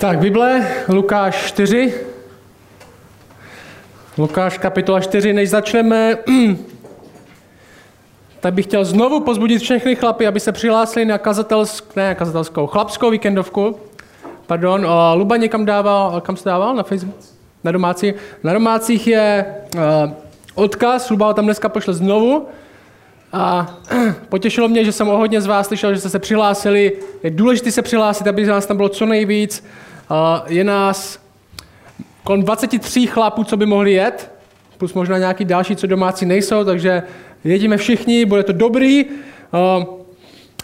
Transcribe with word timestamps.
Tak, 0.00 0.18
Bible, 0.18 0.66
Lukáš 0.88 1.46
4. 1.46 1.94
Lukáš 4.18 4.58
kapitola 4.58 5.00
4, 5.00 5.32
než 5.32 5.50
začneme, 5.50 6.16
tak 8.40 8.54
bych 8.54 8.66
chtěl 8.66 8.84
znovu 8.84 9.20
pozbudit 9.20 9.62
všechny 9.62 9.96
chlapy, 9.96 10.26
aby 10.26 10.40
se 10.40 10.52
přihlásili 10.52 11.04
na 11.04 11.18
kazatelsk, 11.18 11.96
ne 11.96 12.14
kazatelskou, 12.14 12.66
chlapskou 12.66 13.10
víkendovku. 13.10 13.76
Pardon, 14.46 14.84
uh, 14.84 14.90
Luba 15.14 15.36
někam 15.36 15.64
dával, 15.64 16.20
kam 16.20 16.36
se 16.36 16.48
dával? 16.48 16.74
Na 16.74 16.82
Facebook? 16.82 17.16
Na 17.64 17.72
domácí? 17.72 18.14
Na 18.44 18.52
domácích 18.52 19.06
je 19.06 19.54
uh, 19.74 19.80
odkaz, 20.54 21.10
Luba 21.10 21.26
ho 21.26 21.34
tam 21.34 21.44
dneska 21.44 21.68
pošle 21.68 21.94
znovu. 21.94 22.46
A 23.32 23.76
potěšilo 24.28 24.68
mě, 24.68 24.84
že 24.84 24.92
jsem 24.92 25.08
o 25.08 25.16
hodně 25.16 25.40
z 25.40 25.46
vás 25.46 25.66
slyšel, 25.66 25.94
že 25.94 26.00
jste 26.00 26.08
se 26.08 26.18
přihlásili. 26.18 26.92
Je 27.22 27.30
důležité 27.30 27.72
se 27.72 27.82
přihlásit, 27.82 28.26
aby 28.26 28.46
nás 28.46 28.66
tam 28.66 28.76
bylo 28.76 28.88
co 28.88 29.06
nejvíc. 29.06 29.64
Je 30.46 30.64
nás 30.64 31.18
kolem 32.24 32.42
23 32.42 33.06
chlapů, 33.06 33.44
co 33.44 33.56
by 33.56 33.66
mohli 33.66 33.92
jet, 33.92 34.32
plus 34.78 34.94
možná 34.94 35.18
nějaký 35.18 35.44
další, 35.44 35.76
co 35.76 35.86
domácí 35.86 36.26
nejsou, 36.26 36.64
takže 36.64 37.02
jedíme 37.44 37.76
všichni, 37.76 38.24
bude 38.24 38.42
to 38.42 38.52
dobrý. 38.52 39.04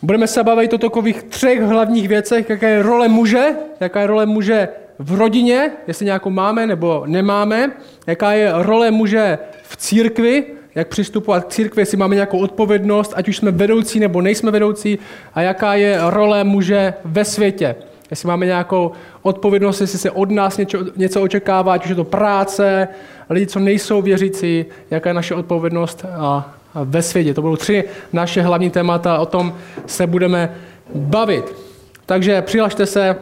Budeme 0.02 0.26
se 0.26 0.44
bavit 0.44 0.72
o 0.72 0.78
takových 0.78 1.22
třech 1.22 1.62
hlavních 1.62 2.08
věcech, 2.08 2.50
jaká 2.50 2.68
je 2.68 2.82
role 2.82 3.08
muže, 3.08 3.48
jaká 3.80 4.00
je 4.00 4.06
role 4.06 4.26
muže 4.26 4.68
v 4.98 5.14
rodině, 5.14 5.70
jestli 5.86 6.04
nějakou 6.04 6.30
máme 6.30 6.66
nebo 6.66 7.02
nemáme, 7.06 7.72
jaká 8.06 8.32
je 8.32 8.52
role 8.54 8.90
muže 8.90 9.38
v 9.62 9.76
církvi, 9.76 10.44
jak 10.74 10.88
přistupovat 10.88 11.44
k 11.44 11.48
církvi, 11.48 11.82
jestli 11.82 11.96
máme 11.96 12.14
nějakou 12.14 12.38
odpovědnost, 12.38 13.12
ať 13.16 13.28
už 13.28 13.36
jsme 13.36 13.50
vedoucí 13.50 14.00
nebo 14.00 14.20
nejsme 14.20 14.50
vedoucí, 14.50 14.98
a 15.34 15.40
jaká 15.40 15.74
je 15.74 15.98
role 16.02 16.44
muže 16.44 16.94
ve 17.04 17.24
světě. 17.24 17.76
Jestli 18.10 18.28
máme 18.28 18.46
nějakou 18.46 18.92
odpovědnost, 19.22 19.80
jestli 19.80 19.98
se 19.98 20.10
od 20.10 20.30
nás 20.30 20.56
něco, 20.56 20.78
něco 20.96 21.22
očekává, 21.22 21.72
ať 21.72 21.84
už 21.84 21.88
je 21.88 21.94
to 21.94 22.04
práce, 22.04 22.88
lidi, 23.30 23.46
co 23.46 23.58
nejsou 23.58 24.02
věřící, 24.02 24.64
jaká 24.90 25.10
je 25.10 25.14
naše 25.14 25.34
odpovědnost 25.34 26.04
a, 26.04 26.54
a 26.74 26.82
ve 26.84 27.02
světě. 27.02 27.34
To 27.34 27.42
budou 27.42 27.56
tři 27.56 27.84
naše 28.12 28.42
hlavní 28.42 28.70
témata, 28.70 29.18
o 29.18 29.26
tom 29.26 29.54
se 29.86 30.06
budeme 30.06 30.54
bavit. 30.94 31.54
Takže 32.06 32.42
přihlašte 32.42 32.86
se, 32.86 33.16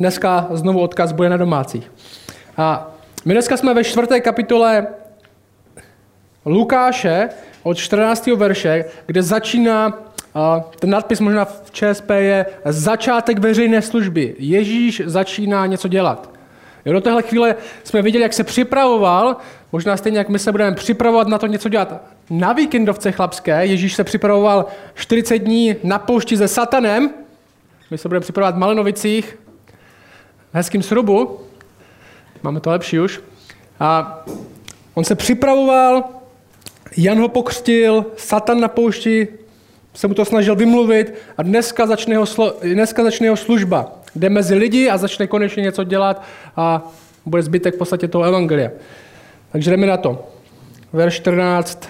dneska 0.00 0.48
znovu 0.50 0.80
odkaz 0.80 1.12
bude 1.12 1.28
na 1.28 1.36
domácích. 1.36 1.92
A 2.56 2.90
my 3.24 3.34
dneska 3.34 3.56
jsme 3.56 3.74
ve 3.74 3.84
čtvrté 3.84 4.20
kapitole 4.20 4.86
Lukáše 6.46 7.28
od 7.62 7.74
14. 7.74 8.26
verše, 8.26 8.84
kde 9.06 9.22
začíná 9.22 10.04
ten 10.78 10.90
nadpis 10.90 11.20
možná 11.20 11.44
v 11.44 11.70
ČSP 11.70 12.10
je 12.10 12.46
začátek 12.64 13.38
veřejné 13.38 13.82
služby. 13.82 14.34
Ježíš 14.38 15.02
začíná 15.04 15.66
něco 15.66 15.88
dělat. 15.88 16.30
Jo, 16.84 16.92
do 16.92 17.00
téhle 17.00 17.22
chvíle 17.22 17.56
jsme 17.84 18.02
viděli, 18.02 18.22
jak 18.22 18.32
se 18.32 18.44
připravoval, 18.44 19.36
možná 19.72 19.96
stejně, 19.96 20.18
jak 20.18 20.28
my 20.28 20.38
se 20.38 20.52
budeme 20.52 20.76
připravovat 20.76 21.28
na 21.28 21.38
to 21.38 21.46
něco 21.46 21.68
dělat. 21.68 22.02
Na 22.30 22.52
víkendovce 22.52 23.12
chlapské 23.12 23.66
Ježíš 23.66 23.94
se 23.94 24.04
připravoval 24.04 24.66
40 24.94 25.38
dní 25.38 25.76
na 25.82 25.98
poušti 25.98 26.36
se 26.36 26.48
satanem. 26.48 27.10
My 27.90 27.98
se 27.98 28.08
budeme 28.08 28.22
připravovat 28.22 28.54
v 28.54 28.58
Malenovicích, 28.58 29.38
v 30.52 30.54
hezkým 30.54 30.82
srubu. 30.82 31.40
Máme 32.42 32.60
to 32.60 32.70
lepší 32.70 33.00
už. 33.00 33.20
A 33.80 34.22
on 34.94 35.04
se 35.04 35.14
připravoval, 35.14 36.04
Jan 36.96 37.18
ho 37.18 37.28
pokřtil, 37.28 38.06
Satan 38.16 38.60
na 38.60 38.68
poušti 38.68 39.28
se 39.94 40.08
mu 40.08 40.14
to 40.14 40.24
snažil 40.24 40.56
vymluvit 40.56 41.14
a 41.36 41.42
dneska 41.42 41.86
začne 41.86 42.14
jeho, 42.14 42.26
slo, 42.26 42.56
dneska 42.62 43.04
začne 43.04 43.26
jeho 43.26 43.36
služba. 43.36 43.92
Jde 44.16 44.28
mezi 44.28 44.54
lidi 44.54 44.90
a 44.90 44.98
začne 44.98 45.26
konečně 45.26 45.62
něco 45.62 45.84
dělat 45.84 46.22
a 46.56 46.92
bude 47.26 47.42
zbytek 47.42 47.74
v 47.74 47.78
podstatě 47.78 48.08
toho 48.08 48.24
evangelia. 48.24 48.70
Takže 49.52 49.70
jdeme 49.70 49.86
na 49.86 49.96
to. 49.96 50.28
Verš 50.92 51.14
14 51.14 51.88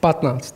15. 0.00 0.54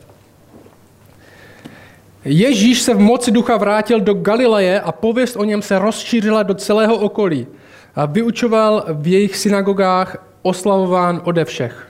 Ježíš 2.24 2.82
se 2.82 2.94
v 2.94 2.98
moci 2.98 3.30
ducha 3.30 3.56
vrátil 3.56 4.00
do 4.00 4.14
Galileje 4.14 4.80
a 4.80 4.92
pověst 4.92 5.36
o 5.36 5.44
něm 5.44 5.62
se 5.62 5.78
rozšířila 5.78 6.42
do 6.42 6.54
celého 6.54 6.96
okolí. 6.96 7.46
A 7.94 8.06
vyučoval 8.06 8.84
v 8.88 9.06
jejich 9.06 9.36
synagogách 9.36 10.16
oslavován 10.42 11.20
ode 11.24 11.44
všech. 11.44 11.87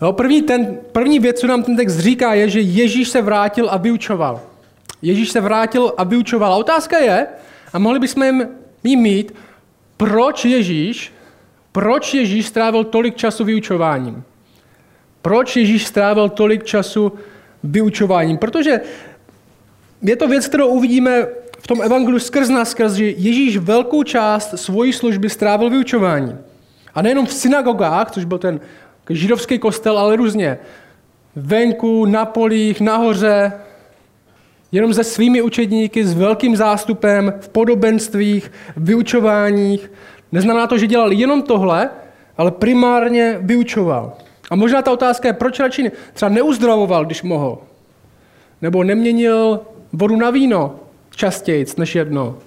No, 0.00 0.12
první, 0.12 0.42
ten, 0.42 0.78
první 0.92 1.18
věc, 1.18 1.40
co 1.40 1.46
nám 1.46 1.62
ten 1.62 1.76
text 1.76 1.98
říká, 1.98 2.34
je, 2.34 2.48
že 2.48 2.60
Ježíš 2.60 3.08
se 3.08 3.22
vrátil 3.22 3.68
a 3.70 3.76
vyučoval. 3.76 4.40
Ježíš 5.02 5.30
se 5.30 5.40
vrátil 5.40 5.92
a 5.96 6.04
vyučoval. 6.04 6.52
A 6.52 6.56
otázka 6.56 6.98
je, 6.98 7.26
a 7.72 7.78
mohli 7.78 7.98
bychom 7.98 8.22
jim, 8.22 8.48
jim 8.84 9.00
mít, 9.00 9.34
proč 9.96 10.44
Ježíš, 10.44 11.12
proč 11.72 12.14
Ježíš 12.14 12.46
strávil 12.46 12.84
tolik 12.84 13.16
času 13.16 13.44
vyučováním? 13.44 14.22
Proč 15.22 15.56
Ježíš 15.56 15.86
strávil 15.86 16.28
tolik 16.28 16.64
času 16.64 17.12
vyučováním? 17.64 18.38
Protože 18.38 18.80
je 20.02 20.16
to 20.16 20.28
věc, 20.28 20.46
kterou 20.46 20.68
uvidíme 20.68 21.26
v 21.58 21.66
tom 21.66 21.82
evangelu 21.82 22.18
skrz 22.18 22.48
na 22.48 22.64
skrz, 22.64 22.92
že 22.92 23.04
Ježíš 23.04 23.56
velkou 23.56 24.02
část 24.02 24.58
svojí 24.58 24.92
služby 24.92 25.30
strávil 25.30 25.70
vyučováním. 25.70 26.38
A 26.94 27.02
nejenom 27.02 27.26
v 27.26 27.32
synagogách, 27.32 28.10
což 28.10 28.24
byl 28.24 28.38
ten 28.38 28.60
židovský 29.10 29.58
kostel, 29.58 29.98
ale 29.98 30.16
různě. 30.16 30.58
Venku, 31.36 32.06
na 32.06 32.24
polích, 32.24 32.80
nahoře, 32.80 33.52
jenom 34.72 34.94
se 34.94 35.04
svými 35.04 35.42
učedníky, 35.42 36.04
s 36.04 36.14
velkým 36.14 36.56
zástupem, 36.56 37.34
v 37.40 37.48
podobenstvích, 37.48 38.52
v 38.76 38.84
vyučováních. 38.84 39.92
Neznamená 40.32 40.66
to, 40.66 40.78
že 40.78 40.86
dělal 40.86 41.12
jenom 41.12 41.42
tohle, 41.42 41.90
ale 42.36 42.50
primárně 42.50 43.38
vyučoval. 43.40 44.12
A 44.50 44.56
možná 44.56 44.82
ta 44.82 44.92
otázka 44.92 45.28
je, 45.28 45.32
proč 45.32 45.60
radši 45.60 45.92
třeba 46.12 46.28
neuzdravoval, 46.28 47.04
když 47.04 47.22
mohl. 47.22 47.58
Nebo 48.62 48.84
neměnil 48.84 49.60
vodu 49.92 50.16
na 50.16 50.30
víno 50.30 50.76
častěji 51.10 51.66
než 51.76 51.94
jedno. 51.94 52.38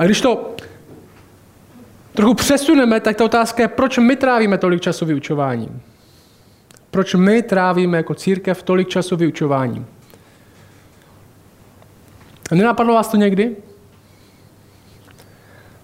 A 0.00 0.04
když 0.04 0.20
to 0.20 0.53
trochu 2.14 2.34
přesuneme, 2.34 3.00
tak 3.00 3.16
ta 3.16 3.24
otázka 3.24 3.62
je, 3.62 3.68
proč 3.68 3.98
my 3.98 4.16
trávíme 4.16 4.58
tolik 4.58 4.80
času 4.80 5.06
vyučováním? 5.06 5.82
Proč 6.90 7.14
my 7.14 7.42
trávíme 7.42 7.96
jako 7.96 8.14
církev 8.14 8.62
tolik 8.62 8.88
času 8.88 9.16
vyučováním? 9.16 9.86
Nenapadlo 12.50 12.94
vás 12.94 13.08
to 13.08 13.16
někdy? 13.16 13.56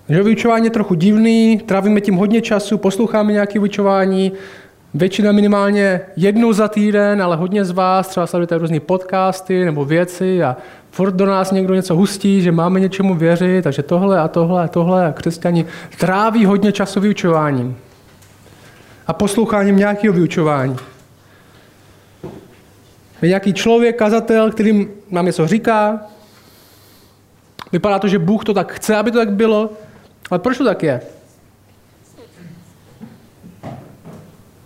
Že 0.09 0.23
vyučování 0.23 0.67
je 0.67 0.71
trochu 0.71 0.95
divný, 0.95 1.59
trávíme 1.59 2.01
tím 2.01 2.15
hodně 2.15 2.43
času, 2.43 2.79
posloucháme 2.79 3.33
nějaké 3.33 3.53
vyučování, 3.53 4.33
většina 4.95 5.33
minimálně 5.33 6.01
jednou 6.17 6.53
za 6.53 6.69
týden, 6.69 7.23
ale 7.23 7.37
hodně 7.37 7.65
z 7.65 7.71
vás 7.71 8.09
třeba 8.09 8.27
sledujete 8.27 8.59
různé 8.59 8.81
podcasty 8.81 9.65
nebo 9.65 9.85
věci 9.85 10.43
a 10.43 10.57
furt 10.91 11.13
do 11.13 11.27
nás 11.27 11.53
někdo 11.53 11.75
něco 11.75 11.95
hustí, 11.95 12.43
že 12.43 12.53
máme 12.53 12.81
něčemu 12.81 13.15
věřit, 13.15 13.63
takže 13.63 13.83
tohle 13.83 14.21
a 14.21 14.29
tohle 14.29 14.65
a 14.65 14.69
tohle 14.69 15.07
a 15.07 15.13
křesťani 15.13 15.67
tráví 15.99 16.45
hodně 16.45 16.73
času 16.73 17.01
vyučováním 17.01 17.77
a 19.07 19.13
posloucháním 19.13 19.77
nějakého 19.77 20.15
vyučování. 20.15 20.77
Je 23.23 23.29
nějaký 23.29 23.53
člověk, 23.53 23.99
kazatel, 23.99 24.51
který 24.51 24.89
nám 25.11 25.27
něco 25.27 25.47
říká, 25.47 26.01
vypadá 27.73 27.99
to, 27.99 28.09
že 28.09 28.19
Bůh 28.19 28.45
to 28.45 28.55
tak 28.55 28.73
chce, 28.73 28.97
aby 28.97 29.11
to 29.11 29.19
tak 29.19 29.33
bylo, 29.33 29.71
ale 30.31 30.39
proč 30.39 30.59
to 30.59 30.65
tak 30.65 30.83
je? 30.83 31.01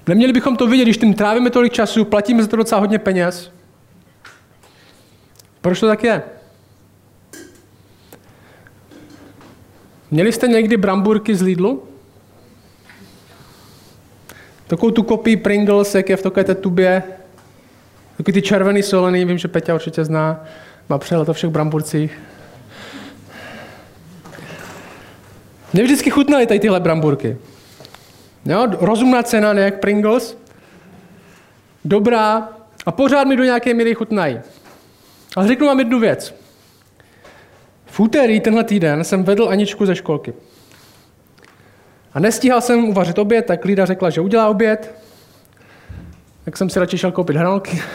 Neměli 0.07 0.33
bychom 0.33 0.57
to 0.57 0.67
vidět, 0.67 0.85
když 0.85 0.97
tím 0.97 1.15
trávíme 1.15 1.51
tolik 1.51 1.73
času, 1.73 2.05
platíme 2.05 2.43
za 2.43 2.49
to 2.49 2.57
docela 2.57 2.81
hodně 2.81 2.99
peněz, 2.99 3.53
proč 5.61 5.81
to 5.81 5.87
tak 5.87 6.05
je? 6.05 6.23
Měli 10.11 10.33
jste 10.33 10.49
někdy 10.49 10.77
bramburky 10.77 11.35
z 11.35 11.43
Lidlu? 11.43 11.89
Takovou 14.67 14.91
tu 14.91 15.03
kopii 15.03 15.37
Pringles, 15.37 15.95
jak 15.95 16.09
je 16.09 16.17
v 16.17 16.23
takové 16.23 16.45
té 16.45 16.55
tubě. 16.55 17.03
Takový 18.17 18.33
ty 18.33 18.43
červený 18.43 18.83
solený, 18.83 19.25
vím, 19.25 19.39
že 19.39 19.49
Peťa 19.49 19.75
určitě 19.75 20.05
zná. 20.05 20.45
Má 20.89 20.99
přehled 20.99 21.29
o 21.29 21.33
všech 21.33 21.51
bramburcích. 21.51 22.19
Mě 25.73 25.83
vždycky 25.83 26.11
chutnaly 26.11 26.47
tady 26.47 26.61
tyhle 26.61 26.81
bramburky. 26.81 27.37
Jo, 28.47 28.67
rozumná 28.81 29.23
cena, 29.23 29.53
ne 29.53 29.63
jak 29.63 29.81
Pringles. 29.81 30.39
Dobrá. 31.85 32.49
A 32.87 32.93
pořád 32.93 33.25
mi 33.25 33.37
do 33.37 33.45
nějaké 33.45 33.75
míry 33.75 33.95
chutnají. 33.95 34.41
Ale 35.37 35.49
řeknu 35.49 35.67
vám 35.67 35.79
jednu 35.79 36.01
věc. 36.01 36.35
V 37.87 38.01
úterý 38.01 38.41
tenhle 38.41 38.65
týden 38.65 39.05
jsem 39.05 39.25
vedl 39.25 39.49
Aničku 39.49 39.87
ze 39.87 39.95
školky. 39.95 40.35
A 42.15 42.21
nestíhal 42.21 42.61
jsem 42.61 42.85
uvařit 42.85 43.19
oběd, 43.19 43.47
tak 43.47 43.65
Lída 43.65 43.87
řekla, 43.87 44.11
že 44.11 44.21
udělá 44.21 44.49
oběd. 44.49 44.95
Tak 46.45 46.57
jsem 46.57 46.71
si 46.71 46.79
radši 46.79 46.99
šel 46.99 47.13
koupit 47.13 47.37
hranolky. 47.37 47.83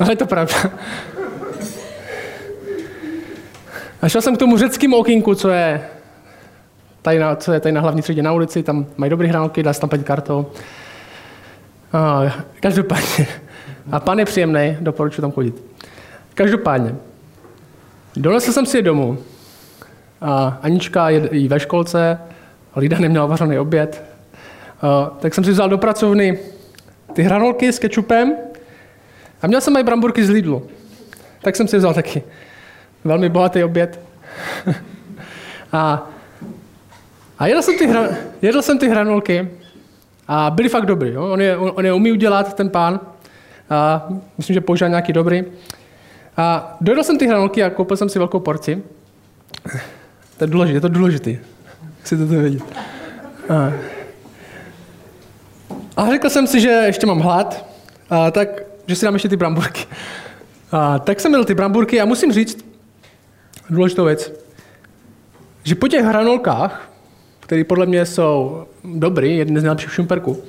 Ale 0.00 0.12
je 0.12 0.16
to 0.16 0.26
pravda. 0.26 0.54
A 4.04 4.08
šel 4.08 4.22
jsem 4.22 4.36
k 4.36 4.38
tomu 4.38 4.58
řeckým 4.58 4.94
okinku, 4.94 5.34
co 5.34 5.48
je 5.48 5.80
tady 7.02 7.18
na, 7.18 7.36
co 7.36 7.52
je 7.52 7.60
tady 7.60 7.72
na 7.72 7.80
hlavní 7.80 8.02
třídě 8.02 8.22
na 8.22 8.32
ulici, 8.32 8.62
tam 8.62 8.86
mají 8.96 9.10
dobrý 9.10 9.28
hranolky, 9.28 9.62
dá 9.62 9.72
se 9.72 9.80
tam 9.80 9.90
kartou. 9.90 10.46
A, 11.92 12.22
každopádně. 12.60 13.26
A 13.92 14.00
pan 14.00 14.18
je 14.18 14.24
příjemný, 14.24 14.76
doporučuji 14.80 15.20
tam 15.20 15.32
chodit. 15.32 15.62
Každopádně. 16.34 16.94
Donesl 18.16 18.52
jsem 18.52 18.66
si 18.66 18.76
je 18.78 18.82
domů. 18.82 19.18
A 20.20 20.58
Anička 20.62 21.10
je 21.10 21.28
i 21.28 21.48
ve 21.48 21.60
školce, 21.60 22.18
Lida 22.76 22.98
neměla 22.98 23.26
vařený 23.26 23.58
oběd. 23.58 24.04
A, 24.82 25.10
tak 25.20 25.34
jsem 25.34 25.44
si 25.44 25.50
vzal 25.50 25.68
do 25.68 25.78
pracovny 25.78 26.38
ty 27.12 27.22
hranolky 27.22 27.72
s 27.72 27.78
kečupem 27.78 28.36
a 29.42 29.46
měl 29.46 29.60
jsem 29.60 29.76
i 29.76 29.82
bramburky 29.82 30.24
z 30.24 30.30
Lidlu. 30.30 30.66
Tak 31.42 31.56
jsem 31.56 31.68
si 31.68 31.76
vzal 31.76 31.94
taky 31.94 32.22
velmi 33.04 33.28
bohatý 33.28 33.64
oběd. 33.64 34.00
a, 35.72 36.08
a 37.38 37.46
jedl, 37.46 37.62
jsem 37.62 37.78
ty 37.78 37.86
hra, 37.86 38.08
jedl 38.42 38.62
jsem 38.62 38.78
ty 38.78 38.88
hranolky 38.88 39.50
a 40.28 40.50
byly 40.50 40.68
fakt 40.68 40.86
dobrý. 40.86 41.12
Jo? 41.12 41.32
On, 41.32 41.40
je, 41.40 41.56
on 41.56 41.86
je 41.86 41.92
umí 41.92 42.12
udělat, 42.12 42.54
ten 42.54 42.70
pán. 42.70 43.00
A 43.70 44.08
myslím, 44.38 44.54
že 44.54 44.60
použil 44.60 44.88
nějaký 44.88 45.12
dobrý. 45.12 45.44
A 46.36 46.76
dojedl 46.80 47.02
jsem 47.02 47.18
ty 47.18 47.26
hranolky 47.26 47.62
a 47.62 47.70
koupil 47.70 47.96
jsem 47.96 48.08
si 48.08 48.18
velkou 48.18 48.40
porci. 48.40 48.82
To 50.36 50.44
je 50.44 50.48
důležité, 50.48 50.76
je 50.76 50.80
to 50.80 50.88
důležité. 50.88 51.36
Chcete 52.02 52.26
to 52.26 52.34
vědět. 52.34 52.62
A, 53.48 53.72
a 55.96 56.10
řekl 56.10 56.30
jsem 56.30 56.46
si, 56.46 56.60
že 56.60 56.68
ještě 56.68 57.06
mám 57.06 57.20
hlad, 57.20 57.66
a 58.10 58.30
tak, 58.30 58.48
že 58.86 58.96
si 58.96 59.04
dám 59.04 59.14
ještě 59.14 59.28
ty 59.28 59.36
bramburky. 59.36 59.84
A, 60.72 60.98
tak 60.98 61.20
jsem 61.20 61.30
měl 61.30 61.44
ty 61.44 61.54
bramburky 61.54 62.00
a 62.00 62.04
musím 62.04 62.32
říct 62.32 62.63
důležitou 63.70 64.04
věc, 64.04 64.32
že 65.64 65.74
po 65.74 65.88
těch 65.88 66.04
hranolkách, 66.04 66.90
které 67.40 67.64
podle 67.64 67.86
mě 67.86 68.06
jsou 68.06 68.64
dobrý, 68.84 69.36
jedny 69.36 69.60
z 69.60 69.62
nejlepších 69.62 69.92
šumperků, 69.92 70.42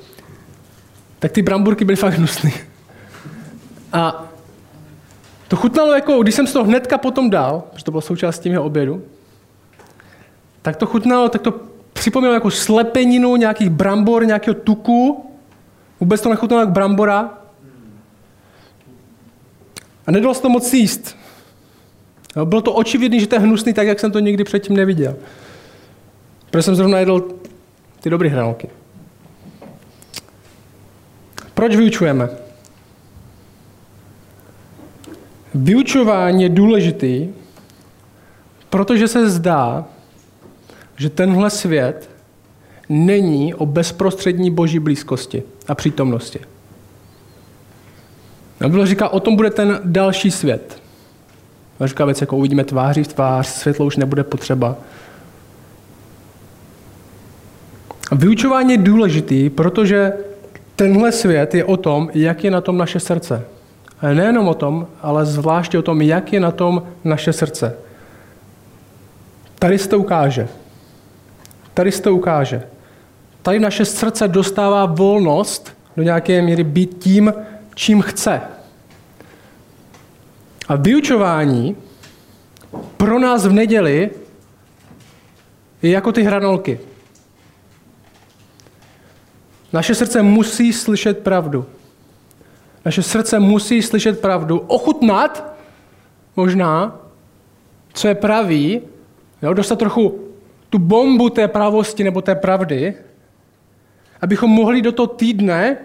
tak 1.18 1.32
ty 1.32 1.42
bramburky 1.42 1.84
byly 1.84 1.96
fakt 1.96 2.12
hnusné. 2.12 2.50
A 3.92 4.26
to 5.48 5.56
chutnalo 5.56 5.94
jako, 5.94 6.22
když 6.22 6.34
jsem 6.34 6.46
toho 6.46 6.64
hnedka 6.64 6.98
potom 6.98 7.30
dal, 7.30 7.62
protože 7.70 7.84
to 7.84 7.90
bylo 7.90 8.00
součástí 8.00 8.50
mého 8.50 8.64
obědu, 8.64 9.02
tak 10.62 10.76
to 10.76 10.86
chutnalo, 10.86 11.28
tak 11.28 11.42
to 11.42 11.60
připomnělo 11.92 12.34
jako 12.34 12.50
slepeninu 12.50 13.36
nějakých 13.36 13.70
brambor, 13.70 14.26
nějakého 14.26 14.54
tuku. 14.54 15.30
Vůbec 16.00 16.20
to 16.20 16.28
nechutnalo 16.28 16.62
jako 16.62 16.72
brambora. 16.72 17.38
A 20.06 20.10
nedalo 20.10 20.34
se 20.34 20.42
to 20.42 20.48
moc 20.48 20.72
jíst. 20.72 21.16
Bylo 22.44 22.62
to 22.62 22.72
očividné, 22.72 23.20
že 23.20 23.26
to 23.26 23.34
je 23.34 23.40
hnusný, 23.40 23.74
tak 23.74 23.86
jak 23.86 24.00
jsem 24.00 24.12
to 24.12 24.18
nikdy 24.18 24.44
předtím 24.44 24.76
neviděl. 24.76 25.16
Protože 26.50 26.62
jsem 26.62 26.74
zrovna 26.74 26.98
jedl 26.98 27.28
ty 28.00 28.10
dobré 28.10 28.28
hranolky. 28.28 28.68
Proč 31.54 31.76
vyučujeme? 31.76 32.28
Vyučování 35.54 36.42
je 36.42 36.48
důležitý, 36.48 37.28
protože 38.70 39.08
se 39.08 39.30
zdá, 39.30 39.84
že 40.96 41.10
tenhle 41.10 41.50
svět 41.50 42.10
není 42.88 43.54
o 43.54 43.66
bezprostřední 43.66 44.50
boží 44.50 44.78
blízkosti 44.78 45.42
a 45.68 45.74
přítomnosti. 45.74 46.38
Bylo 48.68 48.86
říká, 48.86 49.08
o 49.08 49.20
tom 49.20 49.36
bude 49.36 49.50
ten 49.50 49.80
další 49.84 50.30
svět. 50.30 50.85
A 51.80 51.86
říká 51.86 52.04
věc, 52.04 52.20
jako 52.20 52.36
uvidíme 52.36 52.64
tváří 52.64 53.04
v 53.04 53.08
tvář, 53.08 53.46
světlo 53.46 53.86
už 53.86 53.96
nebude 53.96 54.24
potřeba. 54.24 54.76
A 58.10 58.14
vyučování 58.14 58.72
je 58.72 58.78
důležitý, 58.78 59.50
protože 59.50 60.12
tenhle 60.76 61.12
svět 61.12 61.54
je 61.54 61.64
o 61.64 61.76
tom, 61.76 62.10
jak 62.14 62.44
je 62.44 62.50
na 62.50 62.60
tom 62.60 62.78
naše 62.78 63.00
srdce. 63.00 63.44
Ale 64.00 64.14
nejenom 64.14 64.48
o 64.48 64.54
tom, 64.54 64.86
ale 65.02 65.26
zvláště 65.26 65.78
o 65.78 65.82
tom, 65.82 66.02
jak 66.02 66.32
je 66.32 66.40
na 66.40 66.50
tom 66.50 66.82
naše 67.04 67.32
srdce. 67.32 67.76
Tady 69.58 69.78
se 69.78 69.88
to 69.88 69.98
ukáže. 69.98 70.48
Tady 71.74 71.92
se 71.92 72.02
to 72.02 72.14
ukáže. 72.14 72.62
Tady 73.42 73.60
naše 73.60 73.84
srdce 73.84 74.28
dostává 74.28 74.86
volnost 74.86 75.76
do 75.96 76.02
nějaké 76.02 76.42
míry 76.42 76.64
být 76.64 76.98
tím, 76.98 77.34
čím 77.74 78.02
chce. 78.02 78.40
A 80.68 80.76
vyučování 80.76 81.76
pro 82.96 83.18
nás 83.18 83.46
v 83.46 83.52
neděli 83.52 84.10
je 85.82 85.90
jako 85.90 86.12
ty 86.12 86.22
hranolky. 86.22 86.80
Naše 89.72 89.94
srdce 89.94 90.22
musí 90.22 90.72
slyšet 90.72 91.18
pravdu. 91.18 91.66
Naše 92.84 93.02
srdce 93.02 93.38
musí 93.38 93.82
slyšet 93.82 94.20
pravdu, 94.20 94.58
ochutnat 94.58 95.56
možná, 96.36 97.00
co 97.92 98.08
je 98.08 98.14
pravý, 98.14 98.80
jo, 99.42 99.54
dostat 99.54 99.78
trochu 99.78 100.20
tu 100.70 100.78
bombu 100.78 101.30
té 101.30 101.48
pravosti 101.48 102.04
nebo 102.04 102.22
té 102.22 102.34
pravdy, 102.34 102.94
abychom 104.20 104.50
mohli 104.50 104.82
do 104.82 104.92
toho 104.92 105.06
týdne, 105.06 105.76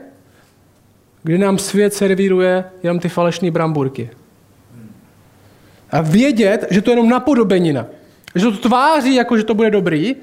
kdy 1.23 1.37
nám 1.37 1.57
svět 1.57 1.93
servíruje 1.93 2.63
jenom 2.83 2.99
ty 2.99 3.09
falešné 3.09 3.51
bramburky. 3.51 4.09
A 5.91 6.01
vědět, 6.01 6.67
že 6.69 6.81
to 6.81 6.91
je 6.91 6.93
jenom 6.93 7.09
napodobenina. 7.09 7.85
Že 8.35 8.45
to 8.45 8.57
tváří, 8.57 9.15
jako 9.15 9.37
že 9.37 9.43
to 9.43 9.53
bude 9.53 9.69
dobrý. 9.69 10.15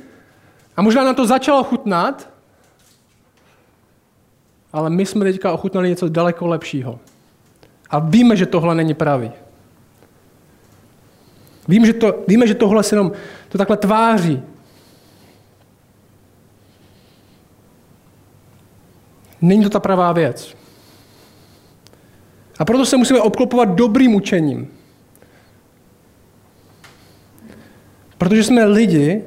A 0.76 0.82
možná 0.82 1.04
na 1.04 1.14
to 1.14 1.26
začalo 1.26 1.64
chutnat, 1.64 2.30
ale 4.72 4.90
my 4.90 5.06
jsme 5.06 5.24
teďka 5.24 5.52
ochutnali 5.52 5.88
něco 5.88 6.08
daleko 6.08 6.46
lepšího. 6.46 7.00
A 7.90 7.98
víme, 7.98 8.36
že 8.36 8.46
tohle 8.46 8.74
není 8.74 8.94
pravý. 8.94 9.30
Vím, 11.68 11.86
že 11.86 11.92
to, 11.92 12.24
víme, 12.28 12.46
že 12.46 12.54
tohle 12.54 12.82
se 12.82 12.94
jenom 12.94 13.12
to 13.48 13.58
takhle 13.58 13.76
tváří. 13.76 14.42
Není 19.40 19.62
to 19.62 19.70
ta 19.70 19.80
pravá 19.80 20.12
věc. 20.12 20.56
A 22.58 22.64
proto 22.64 22.86
se 22.86 22.96
musíme 22.96 23.20
obklopovat 23.20 23.68
dobrým 23.68 24.14
učením. 24.14 24.77
Protože 28.18 28.44
jsme 28.44 28.64
lidi 28.64 29.22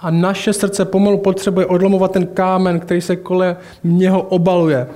a 0.00 0.10
naše 0.10 0.52
srdce 0.52 0.84
pomalu 0.84 1.18
potřebuje 1.18 1.66
odlomovat 1.66 2.12
ten 2.12 2.26
kámen, 2.26 2.80
který 2.80 3.00
se 3.00 3.16
kolem 3.16 3.56
něho 3.84 4.22
obaluje. 4.22 4.86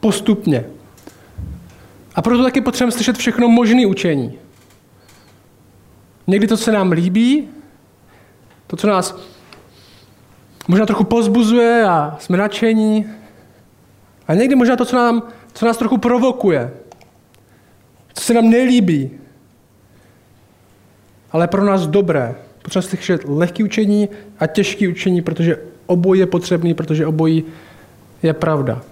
Postupně. 0.00 0.64
A 2.14 2.22
proto 2.22 2.42
taky 2.42 2.60
potřebujeme 2.60 2.92
slyšet 2.92 3.16
všechno 3.16 3.48
možné 3.48 3.86
učení. 3.86 4.38
Někdy 6.26 6.46
to, 6.46 6.56
co 6.56 6.64
se 6.64 6.72
nám 6.72 6.92
líbí, 6.92 7.48
to, 8.66 8.76
co 8.76 8.86
nás 8.86 9.16
možná 10.68 10.86
trochu 10.86 11.04
pozbuzuje 11.04 11.84
a 11.84 12.16
jsme 12.20 12.36
nadšení. 12.36 13.06
A 14.28 14.34
někdy 14.34 14.54
možná 14.54 14.76
to, 14.76 14.84
co, 14.84 14.96
nám, 14.96 15.22
co 15.52 15.66
nás 15.66 15.76
trochu 15.76 15.98
provokuje, 15.98 16.72
co 18.14 18.24
se 18.24 18.34
nám 18.34 18.50
nelíbí, 18.50 19.10
ale 21.32 21.48
pro 21.48 21.64
nás 21.64 21.86
dobré. 21.86 22.34
Potřeba 22.62 22.82
slyšet 22.82 23.20
lehké 23.24 23.64
učení 23.64 24.08
a 24.38 24.46
těžké 24.46 24.88
učení, 24.88 25.22
protože 25.22 25.58
obojí 25.86 26.20
je 26.20 26.26
potřebný, 26.26 26.74
protože 26.74 27.06
obojí 27.06 27.44
je 28.22 28.32
pravda. 28.32 28.82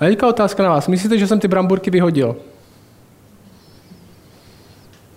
A 0.00 0.04
teďka 0.04 0.28
otázka 0.28 0.62
na 0.62 0.70
vás. 0.70 0.88
Myslíte, 0.88 1.18
že 1.18 1.26
jsem 1.26 1.40
ty 1.40 1.48
bramburky 1.48 1.90
vyhodil? 1.90 2.36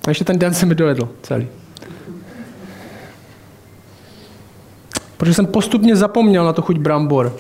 A 0.08 0.10
ještě 0.10 0.24
ten 0.24 0.40
den 0.40 0.54
jsem 0.54 0.70
mi 0.70 0.76
dojedl 0.76 1.10
celý. 1.22 1.48
Protože 5.18 5.34
jsem 5.34 5.48
postupně 5.48 5.96
zapomněl 5.96 6.46
na 6.46 6.54
to 6.54 6.62
chuť 6.62 6.78
brambor. 6.78 7.38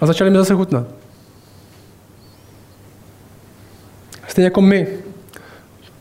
A 0.00 0.06
začali 0.06 0.30
mi 0.30 0.36
zase 0.36 0.54
chutnat. 0.54 0.86
Stejně 4.28 4.46
jako 4.46 4.60
my. 4.60 5.01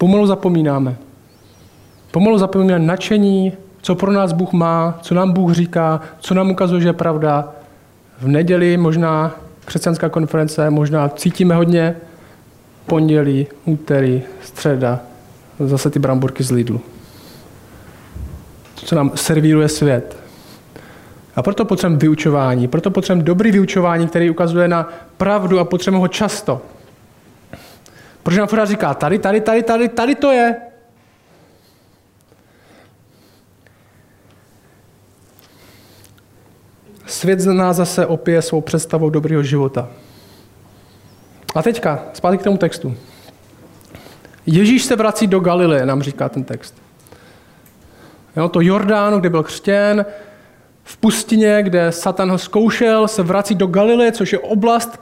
Pomalu 0.01 0.27
zapomínáme. 0.27 0.95
Pomalu 2.11 2.37
zapomínáme 2.37 2.85
nadšení, 2.85 3.53
co 3.81 3.95
pro 3.95 4.11
nás 4.11 4.33
Bůh 4.33 4.51
má, 4.51 4.99
co 5.01 5.15
nám 5.15 5.31
Bůh 5.31 5.53
říká, 5.53 6.01
co 6.19 6.33
nám 6.33 6.51
ukazuje, 6.51 6.81
že 6.81 6.87
je 6.87 6.93
pravda. 6.93 7.51
V 8.19 8.27
neděli 8.27 8.77
možná 8.77 9.35
křesťanská 9.65 10.09
konference, 10.09 10.69
možná 10.69 11.09
cítíme 11.09 11.55
hodně, 11.55 11.95
pondělí, 12.85 13.47
úterý, 13.65 14.21
středa, 14.43 14.99
zase 15.59 15.89
ty 15.89 15.99
bramburky 15.99 16.43
z 16.43 16.51
Lidlu. 16.51 16.81
Co 18.75 18.95
nám 18.95 19.11
servíruje 19.15 19.67
svět. 19.67 20.17
A 21.35 21.41
proto 21.41 21.65
potřebujeme 21.65 21.99
vyučování, 21.99 22.67
proto 22.67 22.91
potřebujeme 22.91 23.25
dobrý 23.25 23.51
vyučování, 23.51 24.07
který 24.07 24.29
ukazuje 24.29 24.67
na 24.67 24.89
pravdu 25.17 25.59
a 25.59 25.63
potřebujeme 25.63 26.01
ho 26.01 26.07
často. 26.07 26.61
Protože 28.23 28.39
nám 28.39 28.47
pořád 28.47 28.65
říká, 28.65 28.93
tady, 28.93 29.19
tady, 29.19 29.41
tady, 29.41 29.63
tady, 29.63 29.89
tady 29.89 30.15
to 30.15 30.31
je. 30.31 30.55
Svět 37.05 37.39
z 37.39 37.45
nás 37.45 37.77
zase 37.77 38.05
opije 38.05 38.41
svou 38.41 38.61
představou 38.61 39.09
dobrého 39.09 39.43
života. 39.43 39.89
A 41.55 41.61
teďka, 41.61 42.05
zpátky 42.13 42.37
k 42.37 42.43
tomu 42.43 42.57
textu. 42.57 42.97
Ježíš 44.45 44.83
se 44.83 44.95
vrací 44.95 45.27
do 45.27 45.39
Galileje, 45.39 45.85
nám 45.85 46.01
říká 46.01 46.29
ten 46.29 46.43
text. 46.43 46.75
Jo, 48.37 48.49
to 48.49 48.61
Jordánu, 48.61 49.19
kde 49.19 49.29
byl 49.29 49.43
křtěn, 49.43 50.05
v 50.83 50.97
pustině, 50.97 51.63
kde 51.63 51.91
Satan 51.91 52.31
ho 52.31 52.37
zkoušel, 52.37 53.07
se 53.07 53.23
vrací 53.23 53.55
do 53.55 53.67
Galileje, 53.67 54.11
což 54.11 54.33
je 54.33 54.39
oblast 54.39 54.99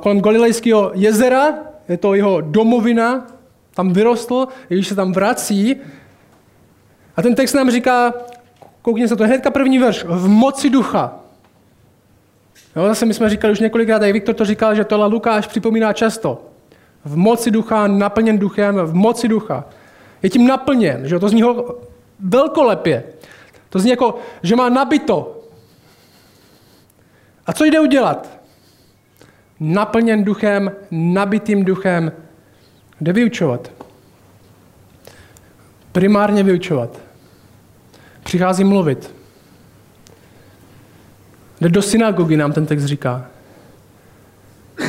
kolem 0.00 0.20
Galilejského 0.20 0.90
jezera, 0.94 1.69
je 1.90 1.96
to 1.96 2.14
jeho 2.14 2.40
domovina, 2.40 3.26
tam 3.74 3.92
vyrostl, 3.92 4.48
Ježíš 4.70 4.88
se 4.88 4.94
tam 4.94 5.12
vrací. 5.12 5.76
A 7.16 7.22
ten 7.22 7.34
text 7.34 7.54
nám 7.54 7.70
říká, 7.70 8.14
koukněte 8.82 9.08
se 9.08 9.16
to, 9.16 9.24
hnedka 9.24 9.50
první 9.50 9.78
verš, 9.78 10.04
v 10.04 10.28
moci 10.28 10.70
ducha. 10.70 11.14
Jo, 12.76 12.88
zase 12.88 13.06
my 13.06 13.14
jsme 13.14 13.30
říkali 13.30 13.52
už 13.52 13.60
několikrát, 13.60 14.02
i 14.02 14.12
Viktor 14.12 14.34
to 14.34 14.44
říkal, 14.44 14.74
že 14.74 14.84
tohle 14.84 15.06
Lukáš 15.06 15.46
připomíná 15.46 15.92
často. 15.92 16.42
V 17.04 17.16
moci 17.16 17.50
ducha, 17.50 17.86
naplněn 17.86 18.38
duchem, 18.38 18.76
v 18.76 18.94
moci 18.94 19.28
ducha. 19.28 19.64
Je 20.22 20.30
tím 20.30 20.46
naplněn, 20.46 21.08
že 21.08 21.18
to 21.18 21.28
zní 21.28 21.42
ho 21.42 21.78
velkolepě. 22.20 23.04
To 23.68 23.78
zní 23.78 23.90
jako, 23.90 24.18
že 24.42 24.56
má 24.56 24.68
nabito. 24.68 25.42
A 27.46 27.52
co 27.52 27.64
jde 27.64 27.80
udělat? 27.80 28.39
Naplněn 29.60 30.24
duchem, 30.24 30.72
nabitým 30.90 31.64
duchem, 31.64 32.12
jde 33.00 33.12
vyučovat. 33.12 33.72
Primárně 35.92 36.42
vyučovat. 36.42 36.98
Přichází 38.22 38.64
mluvit. 38.64 39.14
Jde 41.60 41.68
do 41.68 41.82
synagogy, 41.82 42.36
nám 42.36 42.52
ten 42.52 42.66
text 42.66 42.84
říká. 42.84 43.26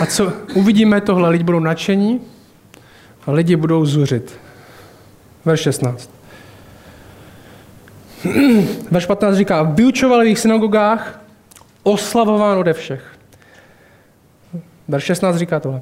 A 0.01 0.05
co 0.05 0.33
uvidíme 0.55 1.01
tohle, 1.01 1.29
lidi 1.29 1.43
budou 1.43 1.59
nadšení 1.59 2.21
a 3.27 3.31
lidi 3.31 3.55
budou 3.55 3.85
zuřit. 3.85 4.39
Verš 5.45 5.59
16. 5.59 6.09
Verš 8.91 9.05
15 9.05 9.35
říká, 9.35 9.63
vyučovali 9.63 10.23
v 10.23 10.25
jejich 10.25 10.39
synagogách, 10.39 11.21
oslavován 11.83 12.57
ode 12.57 12.73
všech. 12.73 13.20
Verš 14.91 15.03
16 15.03 15.36
říká 15.36 15.60
tohle. 15.60 15.81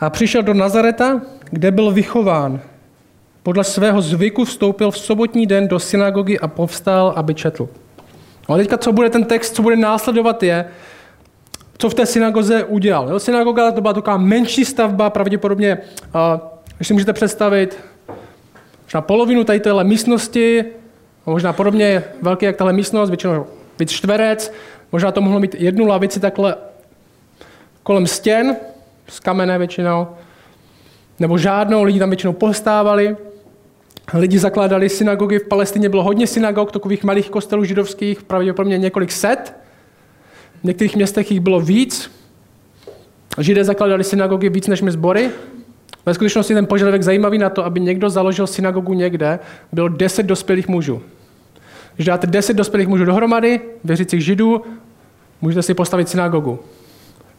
A 0.00 0.10
přišel 0.10 0.42
do 0.42 0.54
Nazareta, 0.54 1.20
kde 1.50 1.70
byl 1.70 1.90
vychován. 1.90 2.60
Podle 3.42 3.64
svého 3.64 4.02
zvyku 4.02 4.44
vstoupil 4.44 4.90
v 4.90 4.98
sobotní 4.98 5.46
den 5.46 5.68
do 5.68 5.78
synagogy 5.78 6.38
a 6.38 6.48
povstal, 6.48 7.12
aby 7.16 7.34
četl. 7.34 7.68
No 8.48 8.54
a 8.54 8.58
teďka, 8.58 8.78
co 8.78 8.92
bude 8.92 9.10
ten 9.10 9.24
text, 9.24 9.54
co 9.54 9.62
bude 9.62 9.76
následovat, 9.76 10.42
je, 10.42 10.64
co 11.78 11.90
v 11.90 11.94
té 11.94 12.06
synagoze 12.06 12.64
udělal. 12.64 13.08
Jo, 13.08 13.18
synagoga 13.18 13.72
to 13.72 13.80
byla 13.80 13.94
taková 13.94 14.16
menší 14.16 14.64
stavba, 14.64 15.10
pravděpodobně, 15.10 15.78
když 16.76 16.88
si 16.88 16.92
můžete 16.92 17.12
představit, 17.12 17.78
na 18.94 19.00
polovinu 19.00 19.44
tady 19.44 19.60
téhle 19.60 19.84
místnosti, 19.84 20.64
možná 21.26 21.52
podobně 21.52 22.04
velký 22.22 22.46
jak 22.46 22.56
tahle 22.56 22.72
místnost, 22.72 23.10
většinou 23.10 23.46
víc 23.78 23.90
čtverec, 23.90 24.52
možná 24.92 25.12
to 25.12 25.20
mohlo 25.20 25.40
mít 25.40 25.54
jednu 25.58 25.86
lavici 25.86 26.20
takhle 26.20 26.56
kolem 27.82 28.06
stěn, 28.06 28.56
z 29.08 29.20
kamene 29.20 29.58
většinou, 29.58 30.06
nebo 31.18 31.38
žádnou, 31.38 31.82
lidi 31.82 31.98
tam 31.98 32.10
většinou 32.10 32.32
postávali, 32.32 33.16
lidi 34.14 34.38
zakládali 34.38 34.88
synagogy, 34.88 35.38
v 35.38 35.48
Palestině 35.48 35.88
bylo 35.88 36.02
hodně 36.02 36.26
synagog, 36.26 36.72
takových 36.72 37.04
malých 37.04 37.30
kostelů 37.30 37.64
židovských, 37.64 38.22
pravděpodobně 38.22 38.78
několik 38.78 39.12
set, 39.12 39.56
v 40.60 40.64
některých 40.64 40.96
městech 40.96 41.30
jich 41.30 41.40
bylo 41.40 41.60
víc, 41.60 42.10
Židé 43.38 43.64
zakládali 43.64 44.04
synagogy 44.04 44.48
víc 44.48 44.66
než 44.66 44.82
my 44.82 44.90
sbory, 44.90 45.30
ve 46.06 46.14
skutečnosti 46.14 46.54
ten 46.54 46.66
požadavek 46.66 47.02
zajímavý 47.02 47.38
na 47.38 47.50
to, 47.50 47.64
aby 47.64 47.80
někdo 47.80 48.10
založil 48.10 48.46
synagogu 48.46 48.92
někde, 48.92 49.38
bylo 49.72 49.88
deset 49.88 50.22
dospělých 50.22 50.68
mužů. 50.68 51.02
Když 51.94 52.06
dáte 52.06 52.26
deset 52.26 52.54
dospělých 52.54 52.88
mužů 52.88 53.04
dohromady, 53.04 53.60
věřících 53.84 54.24
židů, 54.24 54.62
můžete 55.40 55.62
si 55.62 55.74
postavit 55.74 56.08
synagogu. 56.08 56.58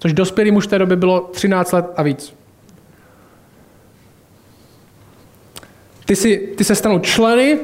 Což 0.01 0.13
dospělý 0.13 0.51
muž 0.51 0.67
v 0.67 0.70
té 0.70 0.79
době 0.79 0.98
bylo 0.98 1.29
13 1.34 1.72
let 1.72 1.86
a 1.96 2.03
víc. 2.03 2.36
Ty, 6.05 6.15
si, 6.15 6.38
ty 6.58 6.63
se 6.63 6.75
stanou 6.75 7.00
členy, 7.00 7.60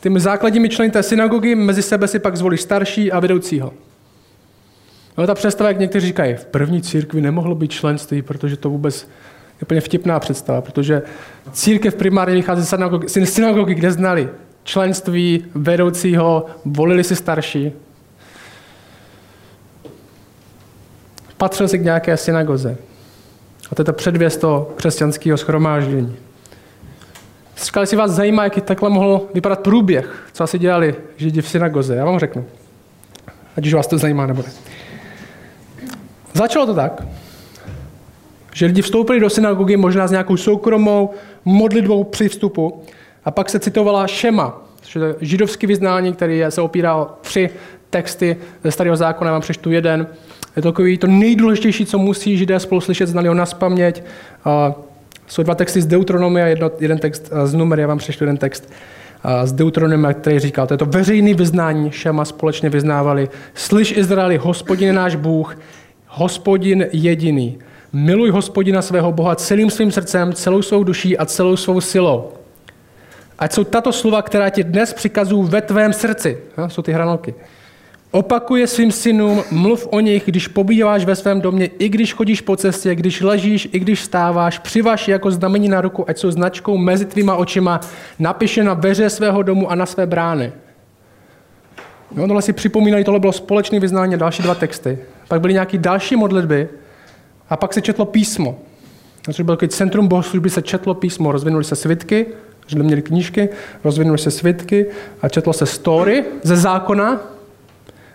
těmi 0.00 0.20
základními 0.20 0.68
členy 0.68 0.90
té 0.90 1.02
synagogy, 1.02 1.54
mezi 1.54 1.82
sebe 1.82 2.08
si 2.08 2.18
pak 2.18 2.36
zvolí 2.36 2.58
starší 2.58 3.12
a 3.12 3.20
vedoucího. 3.20 3.72
No, 5.18 5.26
ta 5.26 5.34
představa, 5.34 5.70
jak 5.70 5.78
někteří 5.78 6.06
říkají, 6.06 6.34
v 6.34 6.44
první 6.44 6.82
církvi 6.82 7.20
nemohlo 7.20 7.54
být 7.54 7.70
členství, 7.70 8.22
protože 8.22 8.56
to 8.56 8.70
vůbec 8.70 9.02
je 9.02 9.62
úplně 9.62 9.80
vtipná 9.80 10.20
představa, 10.20 10.60
protože 10.60 11.02
církev 11.52 11.94
primárně 11.94 12.34
vychází 12.34 12.66
z 13.06 13.24
synagogy, 13.24 13.74
kde 13.74 13.92
znali 13.92 14.28
členství 14.64 15.44
vedoucího, 15.54 16.46
volili 16.64 17.04
si 17.04 17.16
starší. 17.16 17.72
Patřil 21.42 21.68
si 21.68 21.78
k 21.78 21.82
nějaké 21.82 22.16
synagoze. 22.16 22.76
A 23.70 23.74
to 23.74 23.82
je 23.82 23.84
ta 23.84 23.92
předvěst 23.92 24.40
toho 24.40 24.72
křesťanského 24.76 25.38
schromáždění. 25.38 26.16
Říkali 27.64 27.86
si 27.86 27.96
vás 27.96 28.10
zajímá, 28.10 28.44
jaký 28.44 28.60
takhle 28.60 28.90
mohl 28.90 29.26
vypadat 29.34 29.60
průběh, 29.60 30.26
co 30.32 30.44
asi 30.44 30.58
dělali 30.58 30.94
židi 31.16 31.42
v 31.42 31.48
synagoze. 31.48 31.96
Já 31.96 32.04
vám 32.04 32.18
řeknu. 32.18 32.44
Ať 33.56 33.66
už 33.66 33.74
vás 33.74 33.86
to 33.86 33.98
zajímá 33.98 34.26
nebo 34.26 34.42
ne. 34.42 34.52
Začalo 36.32 36.66
to 36.66 36.74
tak, 36.74 37.02
že 38.54 38.66
lidi 38.66 38.82
vstoupili 38.82 39.20
do 39.20 39.30
synagogy 39.30 39.76
možná 39.76 40.06
s 40.06 40.10
nějakou 40.10 40.36
soukromou 40.36 41.10
modlitbou 41.44 42.04
při 42.04 42.28
vstupu 42.28 42.82
a 43.24 43.30
pak 43.30 43.50
se 43.50 43.58
citovala 43.58 44.06
Šema, 44.06 44.62
což 44.80 44.94
je 44.94 45.14
židovský 45.20 45.66
vyznání, 45.66 46.12
který 46.12 46.44
se 46.48 46.60
opírá 46.60 46.96
o 46.96 47.08
tři 47.20 47.50
texty 47.90 48.36
ze 48.64 48.70
starého 48.70 48.96
zákona, 48.96 49.28
já 49.28 49.32
vám 49.32 49.42
přečtu 49.42 49.70
jeden. 49.70 50.06
Je 50.56 50.62
to 50.62 50.72
takový 50.72 50.98
to 50.98 51.06
nejdůležitější, 51.06 51.86
co 51.86 51.98
musí 51.98 52.38
židé 52.38 52.60
spolu 52.60 52.80
slyšet, 52.80 53.06
znali 53.06 53.28
ho 53.28 53.34
na 53.34 53.46
spaměť. 53.46 54.02
Jsou 55.26 55.42
dva 55.42 55.54
texty 55.54 55.82
z 55.82 55.86
Deuteronomia, 55.86 56.46
jedno, 56.46 56.70
jeden 56.80 56.98
text 56.98 57.30
z 57.44 57.54
Numer, 57.54 57.80
já 57.80 57.86
vám 57.86 57.98
přečtu 57.98 58.24
jeden 58.24 58.36
text 58.36 58.72
z 59.44 59.52
Deuteronomia, 59.52 60.12
který 60.12 60.38
říkal, 60.38 60.66
to 60.66 60.74
je 60.74 60.78
to 60.78 60.86
veřejný 60.86 61.34
vyznání, 61.34 61.90
Šema 61.90 62.24
společně 62.24 62.70
vyznávali. 62.70 63.28
Slyš 63.54 63.96
Izraeli, 63.96 64.36
hospodin 64.36 64.86
je 64.86 64.92
náš 64.92 65.14
Bůh, 65.14 65.58
hospodin 66.06 66.86
jediný. 66.92 67.58
Miluj 67.92 68.30
hospodina 68.30 68.82
svého 68.82 69.12
Boha 69.12 69.34
celým 69.34 69.70
svým 69.70 69.92
srdcem, 69.92 70.32
celou 70.32 70.62
svou 70.62 70.84
duší 70.84 71.18
a 71.18 71.26
celou 71.26 71.56
svou 71.56 71.80
silou. 71.80 72.32
Ať 73.38 73.52
jsou 73.52 73.64
tato 73.64 73.92
slova, 73.92 74.22
která 74.22 74.50
ti 74.50 74.64
dnes 74.64 74.92
přikazují 74.92 75.48
ve 75.48 75.60
tvém 75.60 75.92
srdci. 75.92 76.38
No, 76.58 76.70
jsou 76.70 76.82
ty 76.82 76.92
hranolky. 76.92 77.34
Opakuje 78.14 78.66
svým 78.66 78.92
synům, 78.92 79.42
mluv 79.50 79.88
o 79.90 80.00
nich, 80.00 80.22
když 80.26 80.48
pobýváš 80.48 81.04
ve 81.04 81.16
svém 81.16 81.40
domě, 81.40 81.66
i 81.78 81.88
když 81.88 82.14
chodíš 82.14 82.40
po 82.40 82.56
cestě, 82.56 82.94
když 82.94 83.20
ležíš, 83.20 83.68
i 83.72 83.78
když 83.78 84.02
stáváš, 84.02 84.58
přivaš 84.58 85.08
jako 85.08 85.30
znamení 85.30 85.68
na 85.68 85.80
ruku, 85.80 86.10
ať 86.10 86.18
jsou 86.18 86.30
značkou 86.30 86.76
mezi 86.76 87.04
tvýma 87.04 87.36
očima, 87.36 87.80
napiše 88.18 88.64
na 88.64 88.74
veře 88.74 89.10
svého 89.10 89.42
domu 89.42 89.70
a 89.70 89.74
na 89.74 89.86
své 89.86 90.06
brány. 90.06 90.52
No, 92.14 92.26
tohle 92.26 92.42
si 92.42 92.52
připomínají, 92.52 93.04
tohle 93.04 93.20
bylo 93.20 93.32
společné 93.32 93.80
vyznání, 93.80 94.16
další 94.16 94.42
dva 94.42 94.54
texty. 94.54 94.98
Pak 95.28 95.40
byly 95.40 95.52
nějaké 95.52 95.78
další 95.78 96.16
modlitby 96.16 96.68
a 97.48 97.56
pak 97.56 97.74
se 97.74 97.80
četlo 97.80 98.04
písmo. 98.04 98.58
Což 99.22 99.40
byl 99.40 99.56
centrum 99.68 100.08
bohoslužby, 100.08 100.50
se 100.50 100.62
četlo 100.62 100.94
písmo, 100.94 101.32
rozvinuly 101.32 101.64
se 101.64 101.76
svitky, 101.76 102.26
že 102.66 102.78
měli 102.78 103.02
knížky, 103.02 103.48
rozvinuly 103.84 104.18
se 104.18 104.30
svitky 104.30 104.86
a 105.22 105.28
četlo 105.28 105.52
se 105.52 105.66
story 105.66 106.24
ze 106.42 106.56
zákona 106.56 107.31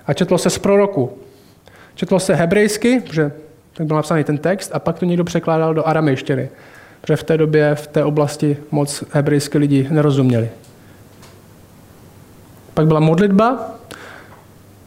a 0.07 0.13
četlo 0.13 0.37
se 0.37 0.49
z 0.49 0.57
proroku. 0.57 1.17
Četlo 1.95 2.19
se 2.19 2.35
hebrejsky, 2.35 2.99
protože 2.99 3.31
tak 3.73 3.87
byl 3.87 3.95
napsaný 3.95 4.23
ten 4.23 4.37
text, 4.37 4.71
a 4.73 4.79
pak 4.79 4.99
to 4.99 5.05
někdo 5.05 5.23
překládal 5.23 5.73
do 5.73 5.87
aramejštiny, 5.87 6.49
protože 7.01 7.15
v 7.15 7.23
té 7.23 7.37
době 7.37 7.75
v 7.75 7.87
té 7.87 8.03
oblasti 8.03 8.57
moc 8.71 9.03
hebrejské 9.11 9.57
lidi 9.57 9.87
nerozuměli. 9.89 10.49
Pak 12.73 12.87
byla 12.87 12.99
modlitba 12.99 13.75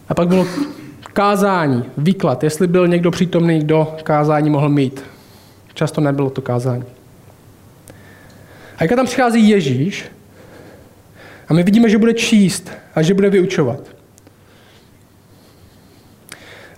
a 0.09 0.15
pak 0.15 0.29
bylo 0.29 0.47
kázání, 1.13 1.85
výklad, 1.99 2.45
jestli 2.45 2.67
byl 2.67 2.89
někdo 2.89 3.11
přítomný, 3.11 3.59
kdo 3.59 3.97
kázání 4.03 4.51
mohl 4.51 4.69
mít. 4.69 5.03
Často 5.75 6.01
nebylo 6.01 6.31
to 6.31 6.43
kázání. 6.43 6.85
A 8.77 8.85
jak 8.85 8.91
tam 8.97 9.07
přichází 9.07 9.49
Ježíš, 9.49 10.05
a 11.49 11.55
my 11.55 11.63
vidíme, 11.63 11.89
že 11.89 11.99
bude 11.99 12.15
číst 12.15 12.71
a 12.95 13.03
že 13.03 13.15
bude 13.15 13.31
vyučovat. 13.31 14.00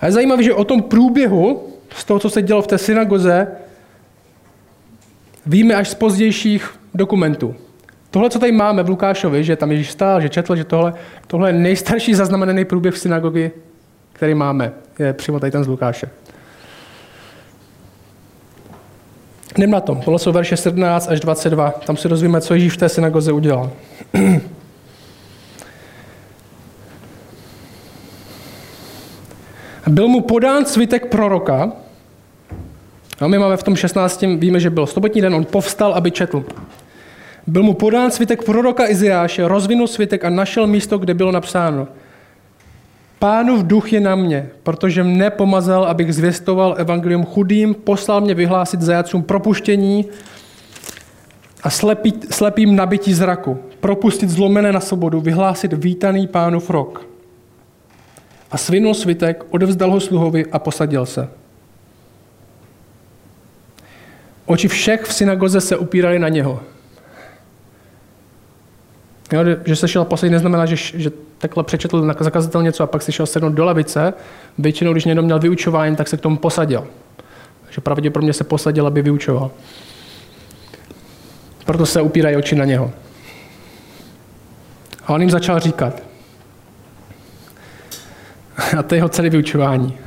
A 0.02 0.06
je 0.06 0.12
zajímavé, 0.12 0.42
že 0.42 0.54
o 0.54 0.64
tom 0.64 0.82
průběhu, 0.82 1.68
z 1.96 2.04
toho, 2.04 2.20
co 2.20 2.30
se 2.30 2.42
dělo 2.42 2.62
v 2.62 2.66
té 2.66 2.78
synagoze, 2.78 3.46
víme 5.46 5.74
až 5.74 5.88
z 5.88 5.94
pozdějších 5.94 6.74
dokumentů. 6.94 7.54
Tohle, 8.10 8.30
co 8.30 8.38
tady 8.38 8.52
máme 8.52 8.82
v 8.82 8.88
Lukášovi, 8.88 9.44
že 9.44 9.56
tam 9.56 9.70
Ježíš 9.70 9.90
stál, 9.90 10.20
že 10.20 10.28
četl, 10.28 10.56
že 10.56 10.64
tohle, 10.64 10.94
tohle 11.26 11.48
je 11.48 11.52
nejstarší 11.52 12.14
zaznamenaný 12.14 12.64
průběh 12.64 12.94
v 12.94 12.98
synagogy, 12.98 13.50
který 14.12 14.34
máme, 14.34 14.72
je 14.98 15.12
přímo 15.12 15.40
tady 15.40 15.52
ten 15.52 15.64
z 15.64 15.68
Lukáše. 15.68 16.10
Jdem 19.58 19.70
na 19.70 19.80
tom. 19.80 20.00
Tohle 20.00 20.18
jsou 20.18 20.32
verše 20.32 20.56
17 20.56 21.08
až 21.08 21.20
22. 21.20 21.70
Tam 21.70 21.96
si 21.96 22.08
dozvíme, 22.08 22.40
co 22.40 22.54
Ježíš 22.54 22.72
v 22.72 22.76
té 22.76 22.88
synagoze 22.88 23.32
udělal. 23.32 23.70
Byl 29.88 30.08
mu 30.08 30.20
podán 30.20 30.64
svitek 30.64 31.06
proroka. 31.06 31.72
A 33.20 33.26
my 33.26 33.38
máme 33.38 33.56
v 33.56 33.62
tom 33.62 33.76
16. 33.76 34.20
víme, 34.22 34.60
že 34.60 34.70
byl 34.70 34.86
sobotní 34.86 35.20
den, 35.20 35.34
on 35.34 35.44
povstal, 35.44 35.94
aby 35.94 36.10
četl. 36.10 36.44
Byl 37.46 37.62
mu 37.62 37.74
podán 37.74 38.10
svitek 38.10 38.44
proroka 38.44 38.90
Iziáše, 38.90 39.48
rozvinul 39.48 39.86
svitek 39.86 40.24
a 40.24 40.30
našel 40.30 40.66
místo, 40.66 40.98
kde 40.98 41.14
bylo 41.14 41.32
napsáno. 41.32 41.88
Pánův 43.18 43.62
duch 43.62 43.92
je 43.92 44.00
na 44.00 44.14
mě, 44.14 44.48
protože 44.62 45.02
mne 45.02 45.30
pomazal, 45.30 45.84
abych 45.84 46.14
zvěstoval 46.14 46.74
evangelium 46.78 47.24
chudým, 47.24 47.74
poslal 47.74 48.20
mě 48.20 48.34
vyhlásit 48.34 48.80
zajacům 48.80 49.22
propuštění 49.22 50.06
a 51.62 51.70
slepý, 51.70 52.14
slepým 52.30 52.76
nabití 52.76 53.14
zraku, 53.14 53.58
propustit 53.80 54.30
zlomené 54.30 54.72
na 54.72 54.80
svobodu, 54.80 55.20
vyhlásit 55.20 55.72
vítaný 55.72 56.26
pánův 56.26 56.70
rok. 56.70 57.11
A 58.52 58.56
svinul 58.56 58.94
svitek, 58.94 59.44
odevzdal 59.50 59.90
ho 59.90 60.00
sluhovi 60.00 60.46
a 60.46 60.58
posadil 60.58 61.06
se. 61.06 61.28
Oči 64.46 64.68
všech 64.68 65.02
v 65.02 65.12
synagoze 65.12 65.60
se 65.60 65.76
upírali 65.76 66.18
na 66.18 66.28
něho. 66.28 66.62
Jo, 69.32 69.40
že 69.64 69.76
se 69.76 69.88
šel 69.88 70.04
posadit, 70.04 70.30
neznamená, 70.30 70.66
že, 70.66 70.76
že 70.76 71.10
takhle 71.38 71.64
přečetl 71.64 72.14
zakazatel 72.20 72.62
něco 72.62 72.84
a 72.84 72.86
pak 72.86 73.02
si 73.02 73.12
šel 73.12 73.26
sednout 73.26 73.52
do 73.52 73.64
lavice. 73.64 74.14
Většinou, 74.58 74.92
když 74.92 75.04
někdo 75.04 75.22
měl 75.22 75.38
vyučování, 75.38 75.96
tak 75.96 76.08
se 76.08 76.16
k 76.16 76.20
tomu 76.20 76.36
posadil. 76.36 76.86
Takže 77.64 77.80
pravděpodobně 77.80 78.32
se 78.32 78.44
posadil, 78.44 78.86
aby 78.86 79.02
vyučoval. 79.02 79.50
Proto 81.64 81.86
se 81.86 82.02
upírají 82.02 82.36
oči 82.36 82.56
na 82.56 82.64
něho. 82.64 82.92
A 85.06 85.12
on 85.12 85.20
jim 85.20 85.30
začal 85.30 85.60
říkat. 85.60 86.11
A 88.78 88.82
to 88.82 88.94
je 88.94 88.98
jeho 88.98 89.08
celé 89.08 89.30
vyučování. 89.30 89.98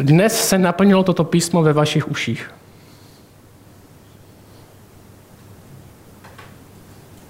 Dnes 0.00 0.48
se 0.48 0.58
naplnilo 0.58 1.02
toto 1.02 1.24
písmo 1.24 1.62
ve 1.62 1.72
vašich 1.72 2.10
uších. 2.10 2.50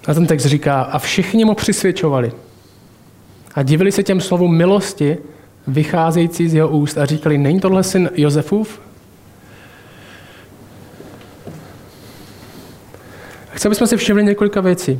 A 0.07 0.13
ten 0.13 0.27
text 0.27 0.45
říká, 0.45 0.81
a 0.81 0.99
všichni 0.99 1.45
mu 1.45 1.55
přisvědčovali. 1.55 2.31
A 3.55 3.63
divili 3.63 3.91
se 3.91 4.03
těm 4.03 4.21
slovům 4.21 4.57
milosti, 4.57 5.17
vycházející 5.67 6.49
z 6.49 6.53
jeho 6.53 6.69
úst 6.69 6.97
a 6.97 7.05
říkali, 7.05 7.37
není 7.37 7.59
tohle 7.59 7.83
syn 7.83 8.09
Josefův? 8.15 8.81
Chci, 13.51 13.67
abychom 13.67 13.87
si 13.87 13.97
všimli 13.97 14.23
několika 14.23 14.61
věcí. 14.61 14.99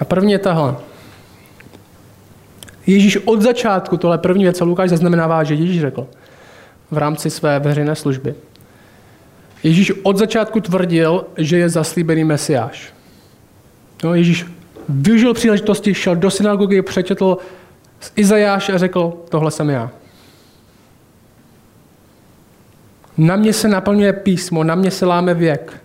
A 0.00 0.04
první 0.04 0.32
je 0.32 0.38
tahle. 0.38 0.87
Ježíš 2.88 3.18
od 3.24 3.42
začátku, 3.42 3.96
tohle 3.96 4.18
první 4.18 4.44
věc, 4.44 4.58
co 4.58 4.64
Lukáš 4.64 4.90
zaznamenává, 4.90 5.44
že 5.44 5.54
Ježíš 5.54 5.80
řekl 5.80 6.06
v 6.90 6.98
rámci 6.98 7.30
své 7.30 7.60
veřejné 7.60 7.94
služby. 7.94 8.34
Ježíš 9.62 9.92
od 10.02 10.16
začátku 10.16 10.60
tvrdil, 10.60 11.26
že 11.36 11.58
je 11.58 11.68
zaslíbený 11.68 12.24
mesiáš. 12.24 12.92
No, 14.04 14.14
Ježíš 14.14 14.46
využil 14.88 15.34
příležitosti, 15.34 15.94
šel 15.94 16.16
do 16.16 16.30
synagogy, 16.30 16.82
přečetl 16.82 17.38
z 18.00 18.12
Izajáš 18.16 18.68
a 18.68 18.78
řekl, 18.78 19.12
tohle 19.28 19.50
jsem 19.50 19.70
já. 19.70 19.90
Na 23.18 23.36
mě 23.36 23.52
se 23.52 23.68
naplňuje 23.68 24.12
písmo, 24.12 24.64
na 24.64 24.74
mě 24.74 24.90
se 24.90 25.06
láme 25.06 25.34
věk. 25.34 25.82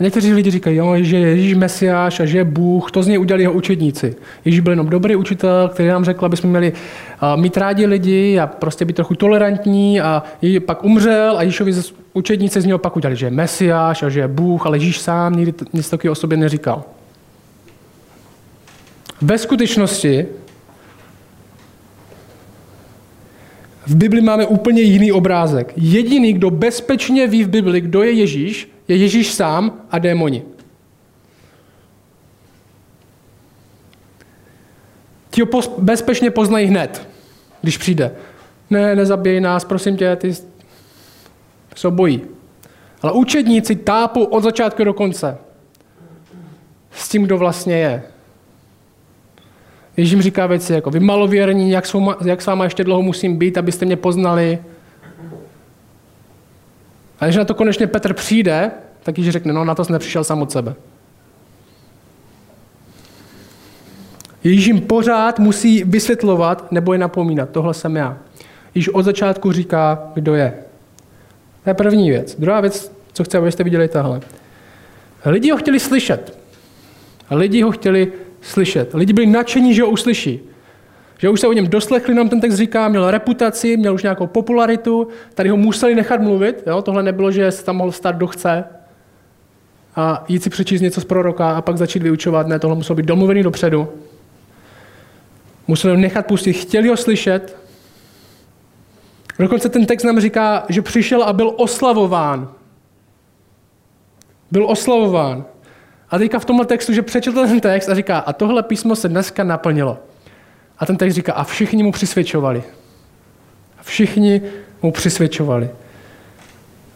A 0.00 0.02
někteří 0.02 0.32
lidi 0.32 0.50
říkají, 0.50 0.76
jo, 0.76 0.96
že 1.00 1.16
je 1.16 1.28
Ježíš 1.28 1.54
Mesiáš 1.54 2.20
a 2.20 2.24
že 2.24 2.38
je 2.38 2.44
Bůh, 2.44 2.90
to 2.90 3.02
z 3.02 3.06
něj 3.06 3.18
udělali 3.18 3.42
jeho 3.42 3.52
učedníci. 3.52 4.16
Ježíš 4.44 4.60
byl 4.60 4.72
jenom 4.72 4.88
dobrý 4.88 5.16
učitel, 5.16 5.68
který 5.68 5.88
nám 5.88 6.04
řekl, 6.04 6.24
aby 6.24 6.36
jsme 6.36 6.50
měli 6.50 6.72
mít 7.36 7.56
rádi 7.56 7.86
lidi 7.86 8.38
a 8.38 8.46
prostě 8.46 8.84
být 8.84 8.96
trochu 8.96 9.14
tolerantní 9.14 10.00
a 10.00 10.22
pak 10.66 10.84
umřel 10.84 11.38
a 11.38 11.42
Ježíšovi 11.42 11.72
učedníci 12.12 12.60
z 12.60 12.64
něho 12.64 12.78
pak 12.78 12.96
udělali, 12.96 13.16
že 13.16 13.26
je 13.26 13.30
Mesiáš 13.30 14.02
a 14.02 14.08
že 14.08 14.20
je 14.20 14.28
Bůh, 14.28 14.66
ale 14.66 14.76
Ježíš 14.76 15.00
sám 15.00 15.36
nikdy 15.36 15.52
nic 15.72 15.90
takového 15.90 16.12
o 16.12 16.14
sobě 16.14 16.38
neříkal. 16.38 16.84
Ve 19.22 19.38
skutečnosti 19.38 20.26
v 23.86 23.96
Bibli 23.96 24.20
máme 24.20 24.46
úplně 24.46 24.82
jiný 24.82 25.12
obrázek. 25.12 25.72
Jediný, 25.76 26.32
kdo 26.32 26.50
bezpečně 26.50 27.26
ví 27.26 27.44
v 27.44 27.48
Bibli, 27.48 27.80
kdo 27.80 28.02
je 28.02 28.12
Ježíš, 28.12 28.72
je 28.88 28.96
Ježíš 28.96 29.32
sám 29.32 29.72
a 29.90 29.98
démoni. 29.98 30.42
Ti 35.30 35.42
ho 35.42 35.60
bezpečně 35.78 36.30
poznají 36.30 36.66
hned, 36.66 37.08
když 37.62 37.78
přijde. 37.78 38.14
Ne, 38.70 38.96
nezabij 38.96 39.40
nás, 39.40 39.64
prosím 39.64 39.96
tě, 39.96 40.16
ty 40.16 40.34
se 41.76 41.90
bojí. 41.90 42.22
Ale 43.02 43.12
učedníci 43.12 43.76
tápou 43.76 44.24
od 44.24 44.42
začátku 44.42 44.84
do 44.84 44.94
konce 44.94 45.38
s 46.90 47.08
tím, 47.08 47.22
kdo 47.22 47.38
vlastně 47.38 47.78
je. 47.78 48.02
Ježím 49.96 50.22
říká 50.22 50.46
věci 50.46 50.72
jako 50.72 50.90
vy 50.90 51.00
malověrní, 51.00 51.70
jak, 51.70 51.84
jak 52.24 52.42
s 52.42 52.46
váma 52.46 52.64
ještě 52.64 52.84
dlouho 52.84 53.02
musím 53.02 53.36
být, 53.36 53.58
abyste 53.58 53.86
mě 53.86 53.96
poznali. 53.96 54.58
A 57.20 57.24
když 57.24 57.36
na 57.36 57.44
to 57.44 57.54
konečně 57.54 57.86
Petr 57.86 58.14
přijde, 58.14 58.70
tak 59.02 59.18
již 59.18 59.28
řekne, 59.28 59.52
no 59.52 59.64
na 59.64 59.74
to 59.74 59.84
jsi 59.84 59.92
nepřišel 59.92 60.24
sám 60.24 60.42
od 60.42 60.52
sebe. 60.52 60.74
Ježíš 64.44 64.66
jim 64.66 64.80
pořád 64.80 65.38
musí 65.38 65.84
vysvětlovat 65.84 66.72
nebo 66.72 66.92
je 66.92 66.98
napomínat. 66.98 67.50
Tohle 67.50 67.74
jsem 67.74 67.96
já. 67.96 68.18
Již 68.74 68.88
od 68.88 69.02
začátku 69.02 69.52
říká, 69.52 70.10
kdo 70.14 70.34
je. 70.34 70.54
To 71.64 71.70
je 71.70 71.74
první 71.74 72.10
věc. 72.10 72.36
Druhá 72.38 72.60
věc, 72.60 72.92
co 73.12 73.24
chci, 73.24 73.36
abyste 73.36 73.64
viděli 73.64 73.88
tahle. 73.88 74.20
Lidi 75.24 75.50
ho 75.50 75.56
chtěli 75.56 75.80
slyšet. 75.80 76.38
Lidi 77.30 77.62
ho 77.62 77.70
chtěli 77.70 78.12
slyšet. 78.40 78.94
Lidi 78.94 79.12
byli 79.12 79.26
nadšení, 79.26 79.74
že 79.74 79.82
ho 79.82 79.88
uslyší. 79.88 80.40
Že 81.18 81.28
už 81.28 81.40
se 81.40 81.48
o 81.48 81.52
něm 81.52 81.66
doslechli, 81.66 82.14
nám 82.14 82.28
ten 82.28 82.40
text 82.40 82.54
říká, 82.54 82.88
měl 82.88 83.10
reputaci, 83.10 83.76
měl 83.76 83.94
už 83.94 84.02
nějakou 84.02 84.26
popularitu, 84.26 85.08
tady 85.34 85.48
ho 85.48 85.56
museli 85.56 85.94
nechat 85.94 86.20
mluvit, 86.20 86.62
jo? 86.66 86.82
tohle 86.82 87.02
nebylo, 87.02 87.30
že 87.30 87.50
se 87.50 87.64
tam 87.64 87.76
mohl 87.76 87.92
stát, 87.92 88.16
kdo 88.16 88.26
chce 88.26 88.64
a 89.96 90.24
jít 90.28 90.42
si 90.42 90.50
přečíst 90.50 90.80
něco 90.80 91.00
z 91.00 91.04
proroka 91.04 91.50
a 91.50 91.62
pak 91.62 91.76
začít 91.76 92.02
vyučovat, 92.02 92.46
ne, 92.46 92.58
tohle 92.58 92.76
muselo 92.76 92.96
být 92.96 93.06
domluvený 93.06 93.42
dopředu. 93.42 93.88
Museli 95.68 95.94
ho 95.94 96.00
nechat 96.00 96.26
pustit, 96.26 96.52
chtěli 96.52 96.88
ho 96.88 96.96
slyšet. 96.96 97.56
Dokonce 99.38 99.68
ten 99.68 99.86
text 99.86 100.04
nám 100.04 100.20
říká, 100.20 100.64
že 100.68 100.82
přišel 100.82 101.22
a 101.22 101.32
byl 101.32 101.54
oslavován. 101.56 102.52
Byl 104.50 104.66
oslavován. 104.70 105.44
A 106.10 106.18
teďka 106.18 106.38
v 106.38 106.44
tomhle 106.44 106.66
textu, 106.66 106.92
že 106.92 107.02
přečetl 107.02 107.46
ten 107.46 107.60
text 107.60 107.88
a 107.88 107.94
říká, 107.94 108.18
a 108.18 108.32
tohle 108.32 108.62
písmo 108.62 108.96
se 108.96 109.08
dneska 109.08 109.44
naplnilo. 109.44 109.98
A 110.78 110.86
ten 110.86 110.96
text 110.96 111.14
říká, 111.14 111.32
a 111.32 111.44
všichni 111.44 111.82
mu 111.82 111.92
přisvědčovali. 111.92 112.62
A 113.78 113.82
všichni 113.82 114.42
mu 114.82 114.92
přisvědčovali. 114.92 115.70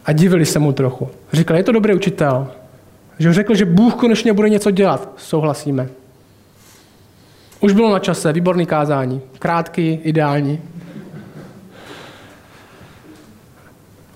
A 0.05 0.11
divili 0.11 0.45
se 0.45 0.59
mu 0.59 0.71
trochu. 0.71 1.09
Říkali, 1.33 1.59
je 1.59 1.63
to 1.63 1.71
dobrý 1.71 1.93
učitel. 1.93 2.51
Že 3.19 3.33
řekl, 3.33 3.55
že 3.55 3.65
Bůh 3.65 3.95
konečně 3.95 4.33
bude 4.33 4.49
něco 4.49 4.71
dělat. 4.71 5.13
Souhlasíme. 5.17 5.89
Už 7.59 7.73
bylo 7.73 7.91
na 7.91 7.99
čase, 7.99 8.33
výborný 8.33 8.65
kázání. 8.65 9.21
Krátký, 9.39 9.99
ideální. 10.03 10.61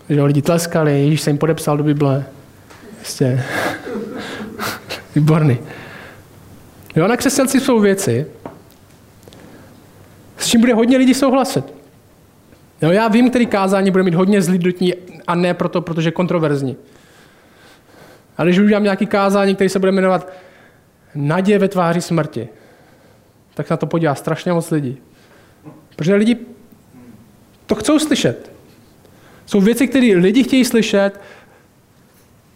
Že 0.10 0.24
lidi 0.24 0.42
tleskali, 0.42 1.02
Ježíš 1.02 1.22
se 1.22 1.30
jim 1.30 1.38
podepsal 1.38 1.78
do 1.78 1.84
Bible. 1.84 2.26
Jistě. 3.00 3.44
Výborný. 5.16 5.58
Jo, 6.96 7.08
na 7.08 7.18
křesťanci 7.18 7.60
jsou 7.60 7.80
věci, 7.80 8.26
s 10.46 10.48
čím 10.48 10.62
bude 10.62 10.74
hodně 10.74 10.98
lidí 10.98 11.14
souhlasit. 11.14 11.74
Jo, 12.82 12.92
já 12.92 13.08
vím, 13.08 13.30
který 13.30 13.46
kázání 13.46 13.92
bude 13.92 14.04
mít 14.04 14.14
hodně 14.14 14.42
zlidotní 14.42 14.94
a 15.28 15.36
ne 15.36 15.54
proto, 15.54 15.82
protože 15.82 16.08
je 16.08 16.12
kontroverzní. 16.12 16.78
Ale 18.38 18.50
když 18.50 18.60
udělám 18.60 18.84
nějaký 18.84 19.06
kázání, 19.06 19.56
který 19.56 19.70
se 19.70 19.80
bude 19.80 19.92
jmenovat 19.92 20.32
Naděje 21.16 21.60
ve 21.60 21.68
tváři 21.68 22.02
smrti, 22.02 22.50
tak 23.54 23.70
na 23.70 23.78
to 23.78 23.86
podívá 23.86 24.16
strašně 24.16 24.54
moc 24.54 24.72
lidí. 24.72 24.98
Protože 25.96 26.16
lidi 26.16 26.38
to 27.66 27.76
chcou 27.76 28.00
slyšet. 28.00 28.52
Jsou 29.46 29.62
věci, 29.62 29.88
které 29.88 30.06
lidi 30.16 30.44
chtějí 30.44 30.66
slyšet 30.66 31.22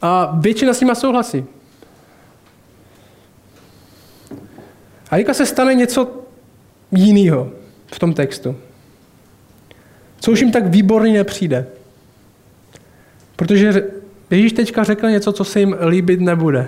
a 0.02 0.38
většina 0.40 0.74
s 0.74 0.82
nimi 0.82 0.96
souhlasí. 0.96 1.46
A 5.12 5.16
teďka 5.16 5.34
se 5.34 5.46
stane 5.46 5.74
něco 5.74 6.22
jiného 6.92 7.52
v 7.92 8.00
tom 8.00 8.14
textu. 8.14 8.56
Co 10.20 10.32
už 10.32 10.40
jim 10.40 10.52
tak 10.52 10.66
výborný 10.66 11.14
nepřijde. 11.14 11.66
Protože 13.36 13.84
Ježíš 14.30 14.54
teďka 14.54 14.84
řekl 14.84 15.10
něco, 15.10 15.34
co 15.34 15.44
se 15.44 15.60
jim 15.60 15.76
líbit 15.88 16.20
nebude. 16.20 16.68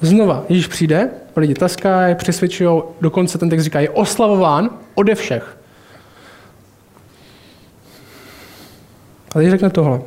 Znova, 0.00 0.44
Ježíš 0.48 0.66
přijde, 0.66 1.10
lidi 1.36 1.54
tleskají, 1.54 2.14
přesvědčují, 2.14 2.82
dokonce 3.00 3.38
ten 3.38 3.50
text 3.50 3.64
říká, 3.64 3.80
je 3.80 3.90
oslavován 3.90 4.70
ode 4.94 5.14
všech. 5.14 5.56
A 9.30 9.38
teď 9.38 9.50
řekne 9.50 9.70
tohle. 9.70 10.00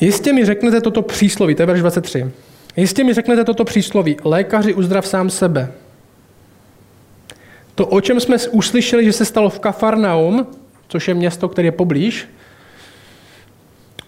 Jistě 0.00 0.32
mi 0.32 0.44
řeknete 0.44 0.80
toto 0.80 1.02
přísloví, 1.02 1.54
to 1.54 1.62
je 1.62 1.66
verš 1.66 1.80
23. 1.80 2.32
Jistě 2.76 3.04
mi 3.04 3.14
řeknete 3.14 3.44
toto 3.44 3.64
přísloví, 3.64 4.16
lékaři 4.24 4.74
uzdrav 4.74 5.06
sám 5.06 5.30
sebe. 5.30 5.72
To, 7.76 7.86
o 7.86 8.00
čem 8.00 8.20
jsme 8.20 8.36
uslyšeli, 8.50 9.04
že 9.04 9.12
se 9.12 9.24
stalo 9.24 9.50
v 9.50 9.60
Kafarnaum, 9.60 10.46
což 10.88 11.08
je 11.08 11.14
město, 11.14 11.48
které 11.48 11.68
je 11.68 11.72
poblíž, 11.72 12.28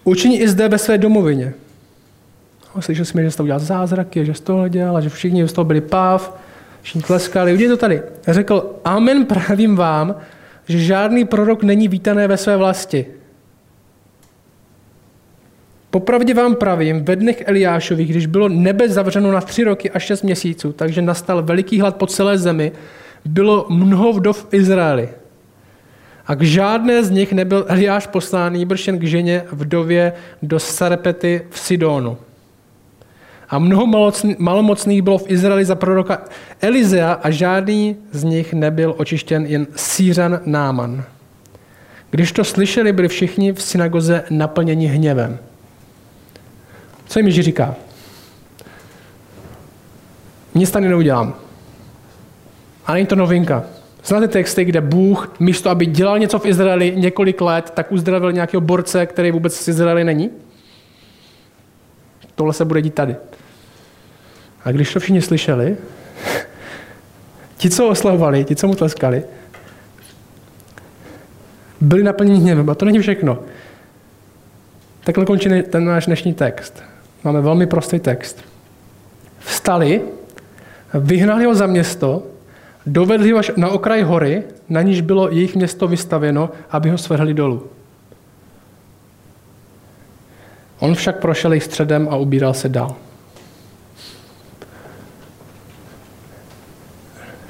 učiní 0.03 0.41
i 0.41 0.47
zde 0.47 0.67
ve 0.67 0.77
své 0.77 0.97
domovině. 0.97 1.53
Slyšeli 2.79 3.05
jsme, 3.05 3.23
že 3.23 3.31
z 3.31 3.35
toho 3.35 3.45
udělal 3.45 3.59
zázraky, 3.59 4.25
že 4.25 4.33
z 4.33 4.39
toho 4.39 4.67
dělal, 4.67 5.01
že 5.01 5.09
všichni 5.09 5.47
z 5.47 5.53
toho 5.53 5.65
byli 5.65 5.81
páv, 5.81 6.39
všichni 6.81 7.01
tleskali. 7.01 7.53
Udělej 7.53 7.69
to 7.69 7.77
tady. 7.77 8.01
Řekl, 8.27 8.75
amen 8.85 9.25
pravím 9.25 9.75
vám, 9.75 10.15
že 10.67 10.79
žádný 10.79 11.25
prorok 11.25 11.63
není 11.63 11.87
vítaný 11.87 12.27
ve 12.27 12.37
své 12.37 12.57
vlasti. 12.57 13.05
Popravdě 15.91 16.33
vám 16.33 16.55
pravím, 16.55 17.05
ve 17.05 17.15
dnech 17.15 17.43
Eliášových, 17.45 18.09
když 18.09 18.25
bylo 18.25 18.49
nebe 18.49 18.89
zavřeno 18.89 19.31
na 19.31 19.41
tři 19.41 19.63
roky 19.63 19.91
a 19.91 19.99
šest 19.99 20.21
měsíců, 20.21 20.71
takže 20.71 21.01
nastal 21.01 21.43
veliký 21.43 21.79
hlad 21.79 21.95
po 21.95 22.07
celé 22.07 22.37
zemi, 22.37 22.71
bylo 23.25 23.65
mnoho 23.69 24.13
vdov 24.13 24.45
v 24.45 24.53
Izraeli. 24.53 25.09
A 26.27 26.35
k 26.35 26.41
žádné 26.41 27.03
z 27.03 27.11
nich 27.11 27.33
nebyl 27.33 27.65
Eliáš 27.67 28.07
poslán, 28.07 28.65
brž 28.65 28.87
jen 28.87 28.99
k 28.99 29.03
ženě 29.03 29.43
vdově 29.51 30.13
do 30.41 30.59
Sarepety 30.59 31.41
v 31.49 31.59
Sidonu. 31.59 32.17
A 33.49 33.59
mnoho 33.59 33.85
malomocných 34.37 35.01
bylo 35.01 35.17
v 35.17 35.31
Izraeli 35.31 35.65
za 35.65 35.75
proroka 35.75 36.21
Elizea 36.61 37.13
a 37.13 37.29
žádný 37.29 37.95
z 38.11 38.23
nich 38.23 38.53
nebyl 38.53 38.95
očištěn, 38.97 39.45
jen 39.45 39.67
Sířan 39.75 40.39
Náman. 40.45 41.03
Když 42.11 42.31
to 42.31 42.43
slyšeli, 42.43 42.93
byli 42.93 43.07
všichni 43.07 43.53
v 43.53 43.61
synagoze 43.61 44.23
naplněni 44.29 44.87
hněvem. 44.87 45.39
Co 47.05 47.19
jim 47.19 47.25
Ježíš 47.25 47.45
říká? 47.45 47.75
Nic 50.55 50.71
tady 50.71 50.89
neudělám. 50.89 51.35
A 52.89 52.93
není 52.93 53.05
to 53.05 53.15
novinka. 53.15 53.63
Znáte 54.03 54.27
texty, 54.27 54.65
kde 54.65 54.81
Bůh 54.81 55.35
místo, 55.39 55.69
aby 55.69 55.85
dělal 55.85 56.19
něco 56.19 56.39
v 56.39 56.45
Izraeli 56.45 56.93
několik 56.95 57.41
let, 57.41 57.69
tak 57.69 57.91
uzdravil 57.91 58.31
nějakého 58.31 58.61
borce, 58.61 59.05
který 59.05 59.31
vůbec 59.31 59.55
z 59.55 59.67
Izraeli 59.67 60.03
není? 60.03 60.29
Tohle 62.35 62.53
se 62.53 62.65
bude 62.65 62.81
dít 62.81 62.93
tady. 62.93 63.15
A 64.63 64.71
když 64.71 64.93
to 64.93 64.99
všichni 64.99 65.21
slyšeli, 65.21 65.77
ti, 67.57 67.69
co 67.69 67.87
oslavovali, 67.87 68.43
ti, 68.43 68.55
co 68.55 68.67
mu 68.67 68.75
tleskali, 68.75 69.23
byli 71.81 72.03
naplněni 72.03 72.39
hněvem. 72.39 72.69
A 72.69 72.75
to 72.75 72.85
není 72.85 72.99
všechno. 72.99 73.39
Takhle 75.03 75.25
končí 75.25 75.49
ten 75.69 75.85
náš 75.85 76.05
dnešní 76.05 76.33
text. 76.33 76.83
Máme 77.23 77.41
velmi 77.41 77.67
prostý 77.67 77.99
text. 77.99 78.45
Vstali, 79.39 80.01
vyhnali 80.93 81.45
ho 81.45 81.55
za 81.55 81.67
město, 81.67 82.23
dovedli 82.89 83.33
až 83.33 83.51
na 83.57 83.69
okraj 83.69 84.01
hory, 84.01 84.43
na 84.69 84.81
níž 84.81 85.01
bylo 85.01 85.29
jejich 85.29 85.55
město 85.55 85.87
vystavěno, 85.87 86.49
aby 86.69 86.89
ho 86.89 86.97
svrhli 86.97 87.33
dolů. 87.33 87.67
On 90.79 90.95
však 90.95 91.19
prošel 91.19 91.51
jejich 91.51 91.63
středem 91.63 92.07
a 92.11 92.15
ubíral 92.15 92.53
se 92.53 92.69
dál. 92.69 92.95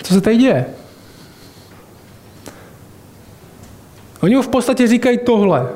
Co 0.04 0.14
se 0.14 0.22
tady 0.22 0.38
děje? 0.38 0.66
Oni 4.22 4.36
mu 4.36 4.42
v 4.42 4.48
podstatě 4.48 4.88
říkají 4.88 5.18
tohle, 5.18 5.70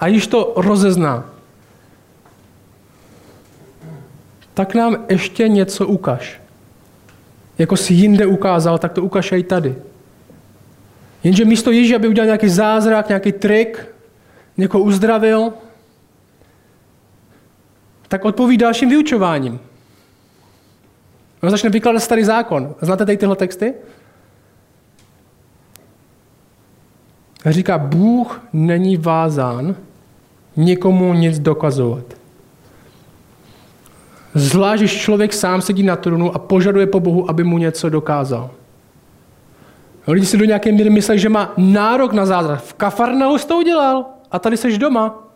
a 0.00 0.06
již 0.06 0.26
to 0.26 0.52
rozezná. 0.56 1.30
Tak 4.54 4.74
nám 4.74 5.04
ještě 5.08 5.48
něco 5.48 5.86
ukaž. 5.86 6.39
Jako 7.60 7.76
si 7.76 7.94
jinde 7.94 8.26
ukázal, 8.26 8.78
tak 8.78 8.92
to 8.92 9.02
ukaž 9.02 9.32
i 9.32 9.42
tady. 9.42 9.76
Jenže 11.24 11.44
místo 11.44 11.70
Ježíše, 11.70 11.96
aby 11.96 12.08
udělal 12.08 12.26
nějaký 12.26 12.48
zázrak, 12.48 13.08
nějaký 13.08 13.32
trik, 13.32 13.94
někoho 14.56 14.84
uzdravil, 14.84 15.52
tak 18.08 18.24
odpoví 18.24 18.56
dalším 18.56 18.88
vyučováním. 18.88 19.60
On 21.42 21.50
začne 21.50 21.70
vykládat 21.70 22.00
starý 22.00 22.24
zákon. 22.24 22.74
Znáte 22.80 23.06
tady 23.06 23.16
tyhle 23.16 23.36
texty? 23.36 23.74
A 27.44 27.50
říká, 27.50 27.78
Bůh 27.78 28.40
není 28.52 28.96
vázán 28.96 29.76
někomu 30.56 31.14
nic 31.14 31.38
dokazovat. 31.38 32.19
Zvlášť, 34.34 34.80
když 34.80 35.00
člověk 35.00 35.32
sám 35.32 35.62
sedí 35.62 35.82
na 35.82 35.96
trůnu 35.96 36.34
a 36.34 36.38
požaduje 36.38 36.86
po 36.86 37.00
Bohu, 37.00 37.30
aby 37.30 37.44
mu 37.44 37.58
něco 37.58 37.88
dokázal. 37.88 38.50
Lidi 40.06 40.26
si 40.26 40.38
do 40.38 40.44
nějaké 40.44 40.72
míry 40.72 40.90
myslí, 40.90 41.18
že 41.18 41.28
má 41.28 41.52
nárok 41.56 42.12
na 42.12 42.26
zázrak. 42.26 42.62
V 42.62 42.74
Kafarnau 42.74 43.38
to 43.38 43.56
udělal 43.56 44.04
a 44.30 44.38
tady 44.38 44.56
seš 44.56 44.78
doma. 44.78 45.26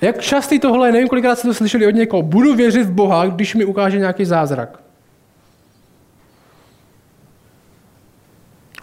Jak 0.00 0.20
častý 0.20 0.58
tohle 0.58 0.92
nevím, 0.92 1.08
kolikrát 1.08 1.38
jste 1.38 1.48
to 1.48 1.54
slyšeli 1.54 1.86
od 1.86 1.94
někoho. 1.94 2.22
Budu 2.22 2.54
věřit 2.54 2.86
v 2.86 2.92
Boha, 2.92 3.26
když 3.26 3.54
mi 3.54 3.64
ukáže 3.64 3.98
nějaký 3.98 4.24
zázrak. 4.24 4.80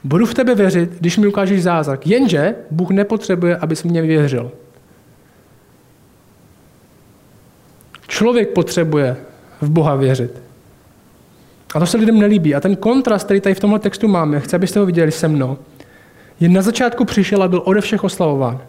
Budu 0.04 0.26
v 0.26 0.34
tebe 0.34 0.56
věřit, 0.56 0.90
když 1.00 1.18
mi 1.18 1.28
ukážeš 1.28 1.64
zázrak. 1.64 2.08
Jenže 2.08 2.56
Bůh 2.72 2.90
nepotřebuje, 2.90 3.58
abys 3.58 3.84
mě 3.84 4.02
věřil. 4.02 4.52
Člověk 8.14 8.50
potřebuje 8.50 9.18
v 9.62 9.70
Boha 9.70 9.96
věřit. 9.96 10.42
A 11.76 11.80
to 11.80 11.86
se 11.86 11.98
lidem 11.98 12.20
nelíbí. 12.20 12.56
A 12.56 12.60
ten 12.60 12.76
kontrast, 12.76 13.26
který 13.26 13.42
tady 13.42 13.56
v 13.56 13.60
tomhle 13.60 13.80
textu 13.80 14.08
máme, 14.08 14.40
chci, 14.40 14.56
abyste 14.56 14.80
ho 14.80 14.86
viděli 14.86 15.12
se 15.12 15.28
mnou, 15.28 15.58
je 16.40 16.50
na 16.50 16.62
začátku 16.62 17.06
přišel 17.06 17.44
a 17.44 17.48
byl 17.48 17.62
ode 17.66 17.82
všech 17.82 18.04
oslavován. 18.04 18.62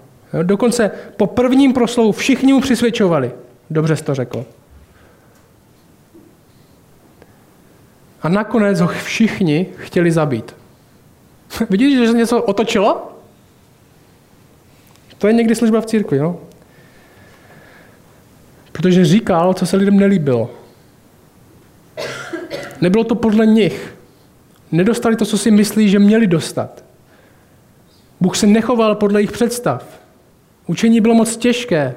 Dokonce 0.42 0.90
po 1.16 1.26
prvním 1.26 1.72
proslovu 1.72 2.12
všichni 2.12 2.52
mu 2.52 2.60
přisvědčovali. 2.60 3.32
Dobře 3.70 3.96
jsi 3.96 4.04
to 4.04 4.14
řekl. 4.14 4.44
A 8.22 8.28
nakonec 8.28 8.80
ho 8.80 8.88
všichni 8.88 9.66
chtěli 9.76 10.10
zabít. 10.10 10.56
Vidíš, 11.70 11.98
že 11.98 12.06
se 12.06 12.16
něco 12.16 12.42
otočilo? 12.42 13.12
To 15.18 15.26
je 15.26 15.32
někdy 15.32 15.54
služba 15.54 15.80
v 15.80 15.86
církvi, 15.86 16.16
jo? 16.16 16.40
Protože 18.78 19.04
říkal, 19.04 19.54
co 19.54 19.66
se 19.66 19.76
lidem 19.76 19.96
nelíbilo. 19.96 20.50
Nebylo 22.80 23.04
to 23.04 23.14
podle 23.14 23.46
nich. 23.46 23.94
Nedostali 24.72 25.16
to, 25.16 25.24
co 25.24 25.38
si 25.38 25.50
myslí, 25.50 25.88
že 25.88 25.98
měli 25.98 26.26
dostat. 26.26 26.84
Bůh 28.20 28.36
se 28.36 28.46
nechoval 28.46 28.94
podle 28.94 29.20
jejich 29.20 29.32
představ. 29.32 30.00
Učení 30.66 31.00
bylo 31.00 31.14
moc 31.14 31.36
těžké. 31.36 31.94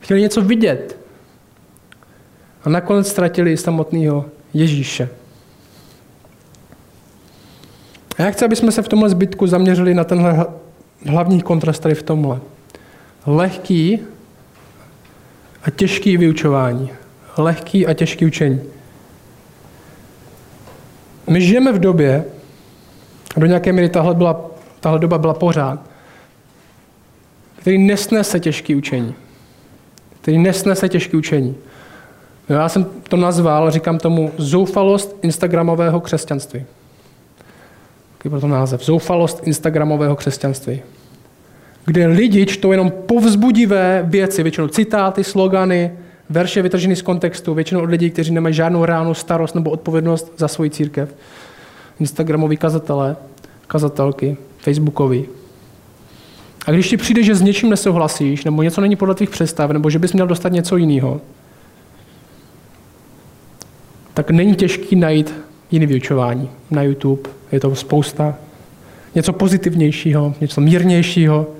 Chtěli 0.00 0.20
něco 0.20 0.42
vidět. 0.42 0.98
A 2.64 2.68
nakonec 2.68 3.08
ztratili 3.08 3.56
samotného 3.56 4.24
Ježíše. 4.54 5.08
A 8.18 8.22
já 8.22 8.30
chci, 8.30 8.44
aby 8.44 8.56
jsme 8.56 8.72
se 8.72 8.82
v 8.82 8.88
tomhle 8.88 9.10
zbytku 9.10 9.46
zaměřili 9.46 9.94
na 9.94 10.04
tenhle 10.04 10.46
hlavní 11.06 11.42
kontrast 11.42 11.82
tady 11.82 11.94
v 11.94 12.02
tomhle. 12.02 12.40
Lehký 13.26 14.00
a 15.62 15.70
těžký 15.70 16.16
vyučování. 16.16 16.90
Lehký 17.36 17.86
a 17.86 17.94
těžký 17.94 18.26
učení. 18.26 18.60
My 21.30 21.42
žijeme 21.42 21.72
v 21.72 21.78
době, 21.78 22.24
do 23.36 23.46
nějaké 23.46 23.72
míry 23.72 23.88
tahle, 23.88 24.14
byla, 24.14 24.50
tahle 24.80 24.98
doba 24.98 25.18
byla 25.18 25.34
pořád, 25.34 25.80
který 27.56 27.78
nesnese 27.78 28.40
těžké 28.40 28.76
učení, 28.76 29.14
který 30.20 30.38
nesnese 30.38 30.88
těžké 30.88 31.16
učení. 31.16 31.56
Já 32.48 32.68
jsem 32.68 32.86
to 33.08 33.16
nazval, 33.16 33.70
říkám 33.70 33.98
tomu, 33.98 34.32
zoufalost 34.36 35.16
instagramového 35.22 36.00
křesťanství. 36.00 36.64
Jaký 38.18 38.28
byl 38.28 38.40
to 38.40 38.48
název? 38.48 38.84
Zoufalost 38.84 39.46
instagramového 39.46 40.16
křesťanství. 40.16 40.82
Kde 41.88 42.06
lidi 42.06 42.46
čtou 42.46 42.72
jenom 42.72 42.90
povzbudivé 42.90 44.04
věci, 44.06 44.42
většinou 44.42 44.68
citáty, 44.68 45.24
slogany, 45.24 45.92
verše 46.30 46.62
vytržené 46.62 46.96
z 46.96 47.02
kontextu, 47.02 47.54
většinou 47.54 47.80
od 47.80 47.90
lidí, 47.90 48.10
kteří 48.10 48.32
nemají 48.32 48.54
žádnou 48.54 48.84
reálnou 48.84 49.14
starost 49.14 49.54
nebo 49.54 49.70
odpovědnost 49.70 50.32
za 50.36 50.48
svoji 50.48 50.70
církev. 50.70 51.14
Instagramoví 52.00 52.56
kazatelé, 52.56 53.16
kazatelky, 53.66 54.36
Facebookoví. 54.58 55.26
A 56.66 56.70
když 56.70 56.88
ti 56.88 56.96
přijde, 56.96 57.22
že 57.22 57.34
s 57.34 57.42
něčím 57.42 57.70
nesouhlasíš, 57.70 58.44
nebo 58.44 58.62
něco 58.62 58.80
není 58.80 58.96
podle 58.96 59.14
tvých 59.14 59.30
představ, 59.30 59.70
nebo 59.70 59.90
že 59.90 59.98
bys 59.98 60.12
měl 60.12 60.26
dostat 60.26 60.52
něco 60.52 60.76
jiného, 60.76 61.20
tak 64.14 64.30
není 64.30 64.54
těžký 64.54 64.96
najít 64.96 65.34
jiný 65.70 65.86
vyučování. 65.86 66.50
Na 66.70 66.82
YouTube 66.82 67.30
je 67.52 67.60
to 67.60 67.74
spousta. 67.74 68.34
Něco 69.14 69.32
pozitivnějšího, 69.32 70.34
něco 70.40 70.60
mírnějšího. 70.60 71.57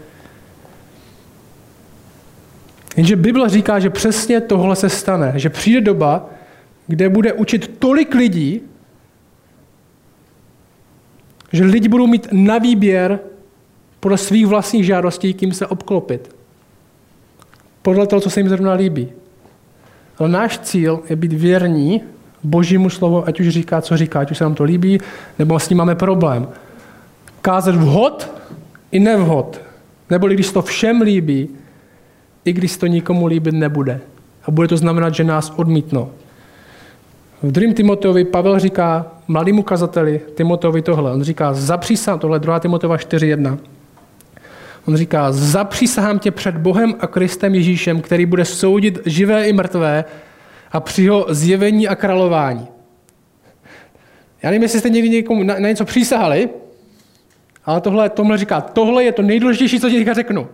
Jenže 2.96 3.16
Bible 3.16 3.48
říká, 3.48 3.78
že 3.78 3.90
přesně 3.90 4.40
tohle 4.40 4.76
se 4.76 4.88
stane, 4.88 5.32
že 5.36 5.50
přijde 5.50 5.80
doba, 5.80 6.30
kde 6.86 7.08
bude 7.08 7.32
učit 7.32 7.76
tolik 7.78 8.14
lidí, 8.14 8.60
že 11.52 11.64
lidi 11.64 11.88
budou 11.88 12.06
mít 12.06 12.28
na 12.32 12.58
výběr 12.58 13.20
podle 14.00 14.18
svých 14.18 14.46
vlastních 14.46 14.84
žádostí, 14.84 15.34
kým 15.34 15.52
se 15.52 15.66
obklopit. 15.66 16.34
Podle 17.82 18.06
toho, 18.06 18.20
co 18.20 18.30
se 18.30 18.40
jim 18.40 18.48
zrovna 18.48 18.72
líbí. 18.72 19.08
Ale 20.18 20.28
náš 20.28 20.58
cíl 20.58 21.02
je 21.08 21.16
být 21.16 21.32
věrní 21.32 22.02
božímu 22.42 22.90
slovu, 22.90 23.28
ať 23.28 23.40
už 23.40 23.48
říká, 23.48 23.80
co 23.80 23.96
říká, 23.96 24.20
ať 24.20 24.30
už 24.30 24.38
se 24.38 24.44
nám 24.44 24.54
to 24.54 24.64
líbí, 24.64 25.00
nebo 25.38 25.58
s 25.58 25.68
ním 25.68 25.78
máme 25.78 25.94
problém. 25.94 26.48
Kázat 27.42 27.74
vhod 27.74 28.30
i 28.90 29.00
nevhod. 29.00 29.60
Nebo 30.10 30.28
když 30.28 30.52
to 30.52 30.62
všem 30.62 31.00
líbí, 31.00 31.48
i 32.44 32.52
když 32.52 32.76
to 32.76 32.86
nikomu 32.86 33.26
líbit 33.26 33.54
nebude. 33.54 34.00
A 34.44 34.50
bude 34.50 34.68
to 34.68 34.76
znamenat, 34.76 35.14
že 35.14 35.24
nás 35.24 35.52
odmítnou. 35.56 36.10
V 37.42 37.52
druhém 37.52 37.74
Timoteovi 37.74 38.24
Pavel 38.24 38.58
říká 38.58 39.06
mladému 39.28 39.62
kazateli 39.62 40.20
Timoteovi 40.34 40.82
tohle. 40.82 41.12
On 41.12 41.22
říká, 41.22 41.52
zapřísahám, 41.52 42.20
tohle 42.20 42.38
2. 42.38 42.58
Timotova 42.58 42.96
4.1. 42.96 43.58
On 44.88 44.96
říká, 44.96 45.32
zapřísahám 45.32 46.18
tě 46.18 46.30
před 46.30 46.56
Bohem 46.56 46.94
a 47.00 47.06
Kristem 47.06 47.54
Ježíšem, 47.54 48.00
který 48.00 48.26
bude 48.26 48.44
soudit 48.44 48.98
živé 49.06 49.48
i 49.48 49.52
mrtvé 49.52 50.04
a 50.72 50.80
při 50.80 51.02
jeho 51.02 51.26
zjevení 51.28 51.88
a 51.88 51.94
králování. 51.94 52.68
Já 54.42 54.50
nevím, 54.50 54.62
jestli 54.62 54.78
jste 54.78 54.90
někdy 54.90 55.10
někomu 55.10 55.42
na, 55.42 55.54
na 55.58 55.68
něco 55.68 55.84
přísahali, 55.84 56.48
ale 57.64 57.80
tohle, 57.80 58.10
tohle 58.10 58.38
říká, 58.38 58.60
tohle 58.60 59.04
je 59.04 59.12
to 59.12 59.22
nejdůležitější, 59.22 59.80
co 59.80 59.90
ti 59.90 59.96
teďka 59.96 60.14
řeknu. 60.14 60.48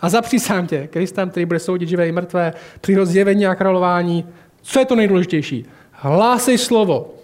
A 0.00 0.08
zapřísám 0.08 0.66
tě, 0.66 0.86
Kristem, 0.86 1.30
který 1.30 1.46
bude 1.46 1.58
soudit 1.58 1.88
živé 1.88 2.08
i 2.08 2.12
mrtvé, 2.12 2.52
při 2.80 2.92
jeho 2.92 3.06
zjevení 3.06 3.46
a 3.46 3.54
králování. 3.54 4.26
Co 4.62 4.78
je 4.78 4.84
to 4.84 4.96
nejdůležitější? 4.96 5.66
Hlásej 5.92 6.58
slovo. 6.58 7.14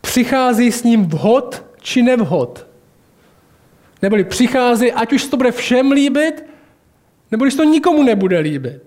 Přichází 0.00 0.72
s 0.72 0.82
ním 0.82 1.06
vhod 1.06 1.64
či 1.80 2.02
nevhod. 2.02 2.66
Neboli 4.02 4.24
přichází, 4.24 4.92
ať 4.92 5.12
už 5.12 5.26
to 5.26 5.36
bude 5.36 5.52
všem 5.52 5.92
líbit, 5.92 6.44
nebo 7.30 7.44
když 7.44 7.54
to 7.54 7.64
nikomu 7.64 8.02
nebude 8.02 8.38
líbit. 8.38 8.82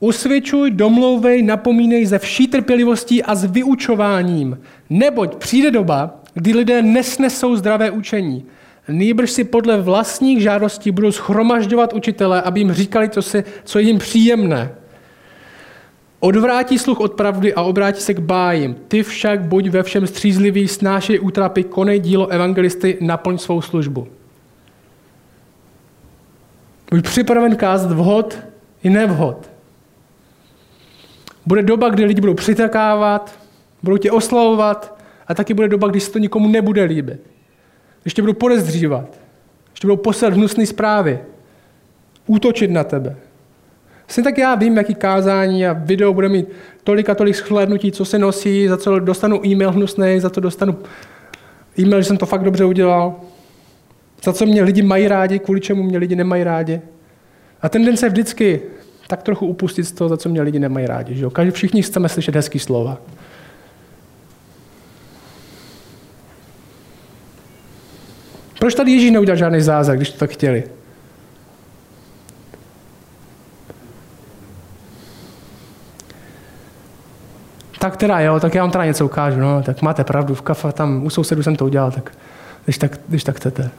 Usvědčuj, 0.00 0.70
domlouvej, 0.70 1.42
napomínej 1.42 2.06
ze 2.06 2.18
vší 2.18 2.48
trpělivostí 2.48 3.22
a 3.22 3.34
s 3.34 3.44
vyučováním. 3.44 4.60
Neboť 4.90 5.36
přijde 5.36 5.70
doba, 5.70 6.20
kdy 6.34 6.52
lidé 6.52 6.82
nesnesou 6.82 7.56
zdravé 7.56 7.90
učení. 7.90 8.46
Nýbrž 8.90 9.30
si 9.30 9.44
podle 9.44 9.80
vlastních 9.80 10.42
žádostí 10.42 10.90
budou 10.90 11.12
schromažďovat 11.12 11.92
učitele, 11.92 12.42
aby 12.42 12.60
jim 12.60 12.72
říkali, 12.72 13.08
co, 13.08 13.22
si, 13.22 13.44
co 13.64 13.78
je 13.78 13.84
jim 13.84 13.98
příjemné. 13.98 14.74
Odvrátí 16.20 16.78
sluch 16.78 17.00
od 17.00 17.12
pravdy 17.12 17.54
a 17.54 17.62
obrátí 17.62 18.00
se 18.00 18.14
k 18.14 18.18
bájím. 18.18 18.76
Ty 18.88 19.02
však 19.02 19.42
buď 19.42 19.68
ve 19.68 19.82
všem 19.82 20.06
střízlivý, 20.06 20.68
snášej 20.68 21.20
útrapy, 21.20 21.64
konej 21.64 22.00
dílo 22.00 22.26
evangelisty, 22.26 22.98
naplň 23.00 23.38
svou 23.38 23.62
službu. 23.62 24.08
Buď 26.90 27.04
připraven 27.04 27.56
kázat 27.56 27.92
vhod 27.92 28.38
i 28.82 28.90
nevhod. 28.90 29.50
Bude 31.46 31.62
doba, 31.62 31.88
kdy 31.88 32.04
lidi 32.04 32.20
budou 32.20 32.34
přitakávat, 32.34 33.38
budou 33.82 33.96
tě 33.96 34.10
oslavovat 34.10 34.98
a 35.28 35.34
taky 35.34 35.54
bude 35.54 35.68
doba, 35.68 35.88
kdy 35.88 36.00
se 36.00 36.12
to 36.12 36.18
nikomu 36.18 36.48
nebude 36.48 36.84
líbit. 36.84 37.20
Když 38.02 38.14
tě 38.14 38.22
budou 38.22 38.32
podezdřívat, 38.32 39.18
když 39.70 39.80
tě 39.80 39.86
budou 39.86 39.96
poslat 39.96 40.32
hnusné 40.32 40.66
zprávy, 40.66 41.18
útočit 42.26 42.70
na 42.70 42.84
tebe. 42.84 43.16
Vlastně 44.06 44.22
tak 44.22 44.38
já 44.38 44.54
vím, 44.54 44.76
jaký 44.76 44.94
kázání 44.94 45.66
a 45.66 45.72
video 45.72 46.14
bude 46.14 46.28
mít 46.28 46.48
tolik 46.84 47.08
a 47.08 47.14
tolik 47.14 47.36
shlédnutí, 47.36 47.92
co 47.92 48.04
se 48.04 48.18
nosí, 48.18 48.68
za 48.68 48.76
co 48.76 48.98
dostanu 48.98 49.46
e-mail 49.46 49.72
hnusný, 49.72 50.20
za 50.20 50.30
co 50.30 50.40
dostanu 50.40 50.78
e-mail, 51.78 52.02
že 52.02 52.08
jsem 52.08 52.16
to 52.16 52.26
fakt 52.26 52.42
dobře 52.42 52.64
udělal. 52.64 53.16
Za 54.24 54.32
co 54.32 54.46
mě 54.46 54.62
lidi 54.62 54.82
mají 54.82 55.08
rádi, 55.08 55.38
kvůli 55.38 55.60
čemu 55.60 55.82
mě 55.82 55.98
lidi 55.98 56.16
nemají 56.16 56.44
rádi. 56.44 56.80
A 57.62 57.68
ten 57.68 57.84
den 57.84 57.96
se 57.96 58.08
vždycky 58.08 58.60
tak 59.06 59.22
trochu 59.22 59.46
upustit 59.46 59.84
z 59.84 59.92
toho, 59.92 60.08
za 60.08 60.16
co 60.16 60.28
mě 60.28 60.42
lidi 60.42 60.58
nemají 60.58 60.86
rádi. 60.86 61.14
Že 61.14 61.24
jo? 61.24 61.30
Každý, 61.30 61.50
všichni 61.50 61.82
chceme 61.82 62.08
slyšet 62.08 62.34
hezký 62.34 62.58
slova. 62.58 62.98
Proč 68.60 68.74
tady 68.74 68.92
Ježíš 68.92 69.10
neudělal 69.10 69.36
žádný 69.36 69.60
zázrak, 69.60 69.98
když 69.98 70.10
to 70.10 70.18
tak 70.18 70.30
chtěli? 70.30 70.64
Tak 77.78 77.96
teda 77.96 78.20
jo, 78.20 78.40
tak 78.40 78.54
já 78.54 78.62
vám 78.62 78.70
teda 78.70 78.84
něco 78.84 79.04
ukážu, 79.04 79.40
no, 79.40 79.62
tak 79.62 79.82
máte 79.82 80.04
pravdu, 80.04 80.34
v 80.34 80.42
kafe 80.42 80.72
tam 80.72 81.04
u 81.04 81.10
sousedu 81.10 81.42
jsem 81.42 81.56
to 81.56 81.64
udělal, 81.64 81.90
tak 81.90 82.12
když 82.64 82.78
tak, 82.78 83.00
když 83.08 83.24
tak 83.24 83.36
chcete. 83.36 83.70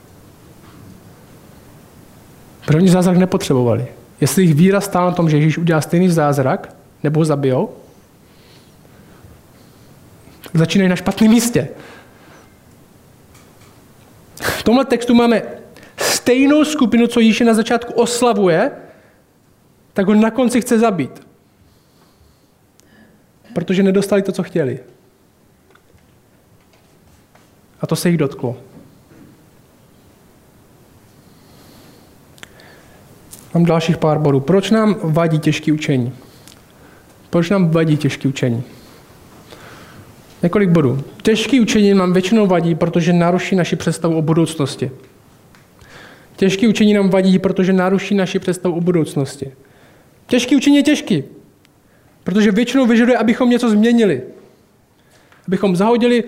Protože 2.66 2.78
oni 2.78 2.90
zázrak 2.90 3.18
nepotřebovali. 3.18 3.88
Jestli 4.22 4.44
jich 4.44 4.56
víra 4.56 4.82
stál 4.82 5.06
na 5.06 5.12
tom, 5.12 5.30
že 5.30 5.38
Ježíš 5.38 5.58
udělá 5.58 5.82
stejný 5.82 6.10
zázrak, 6.10 6.76
nebo 7.04 7.20
ho 7.20 7.26
zabijou, 7.26 7.70
tak 10.44 10.52
začínají 10.54 10.90
na 10.90 10.96
špatném 10.96 11.32
místě. 11.32 11.68
V 14.62 14.64
tomhle 14.64 14.86
textu 14.86 15.14
máme 15.14 15.42
stejnou 15.98 16.66
skupinu, 16.66 17.08
co 17.08 17.20
Ježíš 17.20 17.40
na 17.40 17.54
začátku 17.54 17.94
oslavuje, 17.94 18.72
tak 19.94 20.08
ho 20.08 20.14
na 20.14 20.32
konci 20.32 20.62
chce 20.62 20.80
zabít. 20.80 21.28
Protože 23.54 23.84
nedostali 23.84 24.22
to, 24.22 24.32
co 24.32 24.44
chtěli. 24.44 24.80
A 27.82 27.88
to 27.88 27.96
se 27.96 28.10
jich 28.10 28.18
dotklo. 28.18 28.58
Mám 33.54 33.66
dalších 33.66 33.98
pár 33.98 34.20
bodů. 34.20 34.40
Proč 34.40 34.72
nám 34.72 34.96
vadí 35.04 35.40
těžké 35.40 35.74
učení? 35.74 36.14
Proč 37.30 37.50
nám 37.50 37.70
vadí 37.70 37.98
těžké 37.98 38.28
učení? 38.28 38.64
Několik 40.44 40.70
bodů. 40.70 41.04
Těžké 41.24 41.62
učení 41.62 41.94
nám 41.94 42.14
většinou 42.14 42.48
vadí, 42.48 42.76
protože 42.76 43.14
naruší 43.14 43.56
naši 43.56 43.76
představu 43.76 44.18
o 44.18 44.22
budoucnosti. 44.22 44.92
Těžké 46.36 46.68
učení 46.68 46.94
nám 46.94 47.10
vadí, 47.10 47.40
protože 47.40 47.74
naruší 47.74 48.16
naši 48.16 48.40
představu 48.40 48.76
o 48.76 48.82
budoucnosti. 48.82 49.52
Těžké 50.28 50.56
učení 50.56 50.76
je 50.76 50.84
těžký, 50.84 51.24
protože 52.24 52.52
většinou 52.52 52.86
vyžaduje, 52.86 53.18
abychom 53.18 53.50
něco 53.50 53.70
změnili. 53.70 54.22
Abychom 55.48 55.76
zahodili 55.76 56.24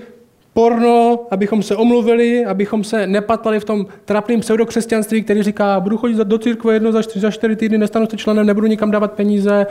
porno, 0.54 1.28
abychom 1.32 1.64
se 1.64 1.76
omluvili, 1.76 2.46
abychom 2.46 2.84
se 2.84 3.08
nepatlali 3.08 3.60
v 3.60 3.66
tom 3.66 3.86
trapném 4.06 4.40
pseudokřesťanství, 4.40 5.24
který 5.24 5.44
říká, 5.44 5.80
budu 5.80 5.98
chodit 5.98 6.18
do 6.18 6.38
církve 6.38 6.74
jedno 6.74 6.92
za 6.92 7.02
čtyři, 7.02 7.20
za 7.20 7.32
čtyři 7.32 7.56
týdny, 7.56 7.78
nestanu 7.78 8.08
se 8.08 8.18
členem, 8.18 8.46
nebudu 8.46 8.68
nikam 8.68 8.92
dávat 8.92 9.12
peníze. 9.12 9.66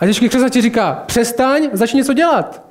A 0.00 0.06
těžký 0.06 0.28
křesťan 0.28 0.50
ti 0.50 0.60
říká, 0.60 1.02
přestaň, 1.06 1.68
začni 1.72 1.96
něco 1.96 2.12
dělat. 2.12 2.62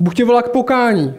Bůh 0.00 0.14
tě 0.14 0.24
volá 0.24 0.42
k 0.42 0.48
pokání. 0.48 1.14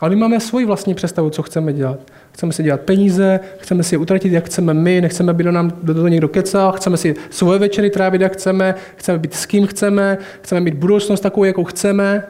Ale 0.00 0.10
my 0.10 0.16
máme 0.16 0.40
svoji 0.40 0.66
vlastní 0.66 0.94
představu, 0.94 1.30
co 1.30 1.42
chceme 1.42 1.72
dělat. 1.72 1.98
Chceme 2.32 2.52
si 2.52 2.62
dělat 2.62 2.80
peníze, 2.80 3.40
chceme 3.58 3.82
si 3.82 3.94
je 3.94 3.98
utratit, 3.98 4.32
jak 4.32 4.46
chceme 4.46 4.74
my, 4.74 5.00
nechceme, 5.00 5.30
aby 5.30 5.44
do 5.44 5.52
nám 5.52 5.72
do 5.82 5.94
toho 5.94 6.08
někdo 6.08 6.28
kecal, 6.28 6.72
chceme 6.72 6.96
si 6.96 7.14
svoje 7.30 7.58
večery 7.58 7.90
trávit, 7.90 8.20
jak 8.20 8.32
chceme, 8.32 8.74
chceme 8.96 9.18
být 9.18 9.34
s 9.34 9.46
kým 9.46 9.66
chceme, 9.66 10.18
chceme 10.42 10.60
mít 10.60 10.74
budoucnost 10.74 11.20
takovou, 11.20 11.44
jakou 11.44 11.64
chceme, 11.64 12.24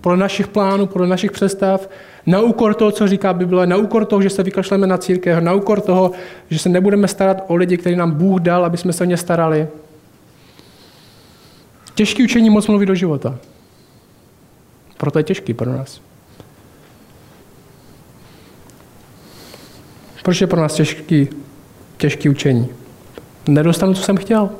podle 0.00 0.18
našich 0.18 0.48
plánů, 0.48 0.86
podle 0.86 1.06
našich 1.06 1.32
představ, 1.32 1.88
na 2.28 2.40
úkor 2.40 2.74
toho, 2.74 2.90
co 2.90 3.08
říká 3.08 3.32
Bible, 3.32 3.66
na 3.66 3.76
úkor 3.76 4.04
toho, 4.04 4.22
že 4.22 4.30
se 4.30 4.42
vykašleme 4.42 4.86
na 4.86 4.98
církev, 4.98 5.42
na 5.42 5.54
úkor 5.54 5.80
toho, 5.80 6.12
že 6.50 6.58
se 6.58 6.68
nebudeme 6.68 7.08
starat 7.08 7.44
o 7.46 7.56
lidi, 7.56 7.76
který 7.76 7.96
nám 7.96 8.10
Bůh 8.10 8.40
dal, 8.40 8.64
aby 8.64 8.76
jsme 8.76 8.92
se 8.92 9.04
o 9.04 9.06
ně 9.06 9.16
starali. 9.16 9.68
Těžký 11.94 12.24
učení 12.24 12.50
moc 12.50 12.66
mluví 12.66 12.86
do 12.86 12.94
života. 12.94 13.38
Proto 14.96 15.18
je 15.18 15.22
těžký 15.22 15.54
pro 15.54 15.72
nás. 15.72 16.00
Proč 20.22 20.40
je 20.40 20.46
pro 20.46 20.60
nás 20.60 20.74
těžký, 20.74 21.28
těžký 21.96 22.28
učení? 22.28 22.68
Nedostanu, 23.48 23.94
co 23.94 24.02
jsem 24.02 24.16
chtěl. 24.16 24.50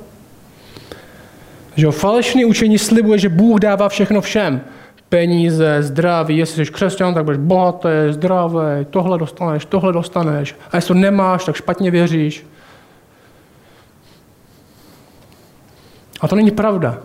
Že 1.77 1.87
jo, 1.87 1.93
falešný 1.93 2.45
učení 2.45 2.79
slibuje, 2.79 3.19
že 3.19 3.29
Bůh 3.29 3.61
dává 3.61 3.89
všechno 3.89 4.21
všem. 4.21 4.61
Peníze, 5.09 5.83
zdraví, 5.83 6.37
jestli 6.37 6.67
jsi 6.67 6.73
křesťan, 6.73 7.15
tak 7.15 7.25
budeš 7.25 7.39
bohatý, 7.39 7.89
zdravý, 8.11 8.87
tohle 8.91 9.19
dostaneš, 9.19 9.65
tohle 9.65 9.93
dostaneš. 9.93 10.57
A 10.71 10.77
jestli 10.77 10.89
to 10.89 10.95
nemáš, 10.95 11.45
tak 11.45 11.57
špatně 11.57 11.91
věříš. 11.91 12.47
A 16.21 16.29
to 16.29 16.37
není 16.37 16.51
pravda. 16.51 16.99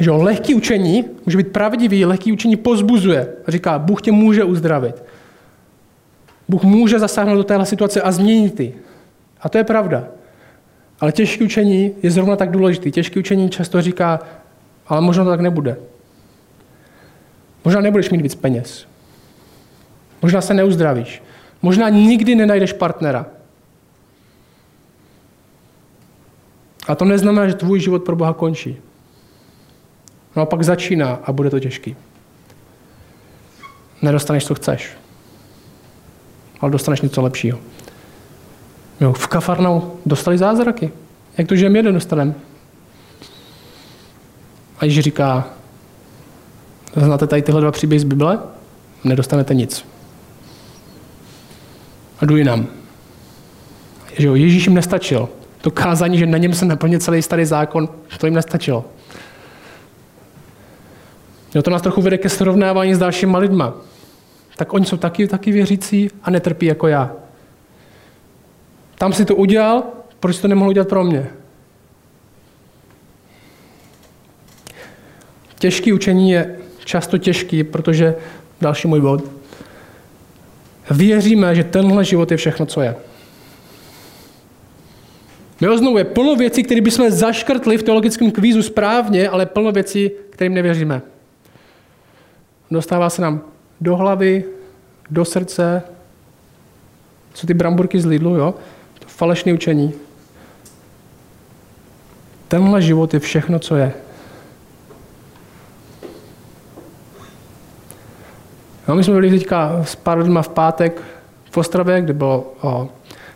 Že 0.00 0.10
jo, 0.10 0.22
lehký 0.22 0.54
učení 0.54 1.04
může 1.26 1.36
být 1.36 1.52
pravdivý, 1.52 2.04
lehký 2.04 2.32
učení 2.32 2.56
pozbuzuje. 2.56 3.28
A 3.46 3.50
říká, 3.50 3.78
Bůh 3.78 4.02
tě 4.02 4.12
může 4.12 4.44
uzdravit. 4.44 5.02
Bůh 6.48 6.62
může 6.62 6.98
zasáhnout 6.98 7.36
do 7.36 7.44
téhle 7.44 7.66
situace 7.66 8.02
a 8.02 8.12
změnit 8.12 8.60
ji. 8.60 8.74
A 9.40 9.48
to 9.48 9.58
je 9.58 9.64
pravda. 9.64 10.04
Ale 11.00 11.12
těžké 11.12 11.44
učení 11.44 11.92
je 12.02 12.10
zrovna 12.10 12.36
tak 12.36 12.50
důležitý. 12.50 12.90
Těžké 12.90 13.20
učení 13.20 13.50
často 13.50 13.82
říká, 13.82 14.20
ale 14.86 15.00
možná 15.00 15.24
to 15.24 15.30
tak 15.30 15.40
nebude. 15.40 15.76
Možná 17.68 17.80
nebudeš 17.80 18.10
mít 18.10 18.20
víc 18.20 18.34
peněz. 18.34 18.86
Možná 20.22 20.40
se 20.40 20.54
neuzdravíš. 20.54 21.22
Možná 21.62 21.88
nikdy 21.88 22.34
nenajdeš 22.34 22.72
partnera. 22.72 23.26
A 26.86 26.94
to 26.94 27.04
neznamená, 27.04 27.48
že 27.48 27.54
tvůj 27.54 27.80
život 27.80 28.04
pro 28.04 28.16
Boha 28.16 28.32
končí. 28.32 28.76
No 30.36 30.42
a 30.42 30.46
pak 30.46 30.62
začíná 30.62 31.20
a 31.24 31.32
bude 31.32 31.50
to 31.50 31.60
těžký. 31.60 31.96
Nedostaneš, 34.02 34.46
co 34.46 34.54
chceš. 34.54 34.90
Ale 36.60 36.70
dostaneš 36.70 37.00
něco 37.00 37.22
lepšího. 37.22 37.58
Jo, 39.00 39.12
v 39.12 39.26
Kafarnau 39.26 39.80
dostali 40.06 40.38
zázraky. 40.38 40.92
Jak 41.38 41.48
to, 41.48 41.56
že 41.56 41.68
my 41.68 41.78
jeden 41.78 41.94
dostaneme? 41.94 42.34
A 44.78 44.84
Ježíš 44.84 45.04
říká, 45.04 45.57
znáte 47.04 47.26
tady 47.26 47.42
tyhle 47.42 47.60
dva 47.60 47.72
příběhy 47.72 48.00
z 48.00 48.04
Bible? 48.04 48.38
Nedostanete 49.04 49.54
nic. 49.54 49.84
A 52.20 52.26
jdu 52.26 52.36
jinam. 52.36 52.66
Že 54.16 54.26
jo, 54.26 54.34
Ježíš 54.34 54.66
jim 54.66 54.74
nestačil. 54.74 55.28
To 55.60 55.70
kázání, 55.70 56.18
že 56.18 56.26
na 56.26 56.38
něm 56.38 56.54
se 56.54 56.64
naplnil 56.64 57.00
celý 57.00 57.22
starý 57.22 57.44
zákon, 57.44 57.88
to 58.18 58.26
jim 58.26 58.34
nestačilo. 58.34 58.84
Jo, 61.54 61.62
to 61.62 61.70
nás 61.70 61.82
trochu 61.82 62.02
vede 62.02 62.18
ke 62.18 62.28
srovnávání 62.28 62.94
s 62.94 62.98
dalšíma 62.98 63.38
lidma. 63.38 63.74
Tak 64.56 64.72
oni 64.72 64.86
jsou 64.86 64.96
taky, 64.96 65.28
taky 65.28 65.52
věřící 65.52 66.10
a 66.22 66.30
netrpí 66.30 66.66
jako 66.66 66.86
já. 66.86 67.12
Tam 68.98 69.12
si 69.12 69.24
to 69.24 69.36
udělal, 69.36 69.82
proč 70.20 70.38
to 70.38 70.48
nemohl 70.48 70.70
udělat 70.70 70.88
pro 70.88 71.04
mě? 71.04 71.30
Těžký 75.58 75.92
učení 75.92 76.30
je 76.30 76.58
často 76.88 77.18
těžký, 77.18 77.64
protože, 77.64 78.14
další 78.60 78.88
můj 78.88 79.00
bod, 79.00 79.24
věříme, 80.90 81.54
že 81.54 81.64
tenhle 81.64 82.04
život 82.04 82.30
je 82.30 82.36
všechno, 82.36 82.66
co 82.66 82.80
je. 82.80 82.96
Jo, 85.60 85.78
znovu 85.78 85.98
je 85.98 86.04
plno 86.04 86.36
věcí, 86.36 86.62
které 86.62 86.80
bychom 86.80 87.10
zaškrtli 87.10 87.78
v 87.78 87.82
teologickém 87.82 88.30
kvízu 88.30 88.62
správně, 88.62 89.28
ale 89.28 89.46
plno 89.46 89.72
věcí, 89.72 90.10
kterým 90.30 90.54
nevěříme. 90.54 91.02
Dostává 92.70 93.10
se 93.10 93.22
nám 93.22 93.40
do 93.80 93.96
hlavy, 93.96 94.44
do 95.10 95.24
srdce, 95.24 95.82
co 97.34 97.46
ty 97.46 97.54
bramburky 97.54 98.00
z 98.00 98.06
Lidlu, 98.06 98.36
jo? 98.36 98.54
To 98.98 99.08
falešné 99.08 99.52
učení. 99.52 99.92
Tenhle 102.48 102.82
život 102.82 103.14
je 103.14 103.20
všechno, 103.20 103.58
co 103.58 103.76
je. 103.76 104.07
No, 108.88 108.94
my 108.94 109.04
jsme 109.04 109.14
byli 109.14 109.30
teďka 109.30 109.84
s 109.84 109.96
pár 109.96 110.18
lidmi 110.18 110.38
v 110.42 110.48
pátek 110.48 111.02
v 111.50 111.56
Ostravě, 111.56 112.00
kde 112.00 112.12
bylo 112.12 112.54
o, 112.62 112.88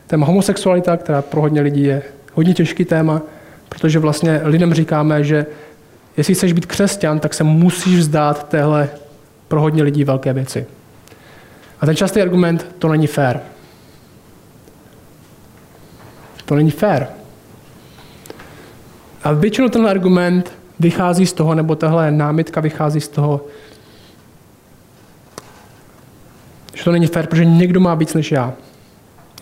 téma 0.06 0.26
homosexualita, 0.26 0.96
která 0.96 1.22
pro 1.22 1.40
hodně 1.40 1.60
lidí 1.60 1.82
je 1.82 2.02
hodně 2.34 2.54
těžký 2.54 2.84
téma, 2.84 3.22
protože 3.68 3.98
vlastně 3.98 4.40
lidem 4.44 4.74
říkáme, 4.74 5.24
že 5.24 5.46
jestli 6.16 6.34
chceš 6.34 6.52
být 6.52 6.66
křesťan, 6.66 7.20
tak 7.20 7.34
se 7.34 7.44
musíš 7.44 7.98
vzdát 7.98 8.48
téhle 8.48 8.88
pro 9.48 9.60
hodně 9.60 9.82
lidí 9.82 10.04
velké 10.04 10.32
věci. 10.32 10.66
A 11.80 11.86
ten 11.86 11.96
častý 11.96 12.22
argument, 12.22 12.66
to 12.78 12.88
není 12.88 13.06
fér. 13.06 13.40
To 16.44 16.54
není 16.54 16.70
fér. 16.70 17.06
A 19.24 19.32
většinou 19.32 19.68
ten 19.68 19.86
argument 19.86 20.52
vychází 20.80 21.26
z 21.26 21.32
toho, 21.32 21.54
nebo 21.54 21.74
tahle 21.74 22.10
námitka 22.10 22.60
vychází 22.60 23.00
z 23.00 23.08
toho, 23.08 23.40
že 26.82 26.84
to 26.84 26.92
není 26.92 27.06
fér, 27.06 27.26
protože 27.26 27.44
někdo 27.44 27.80
má 27.80 27.94
víc 27.94 28.14
než 28.14 28.32
já. 28.32 28.52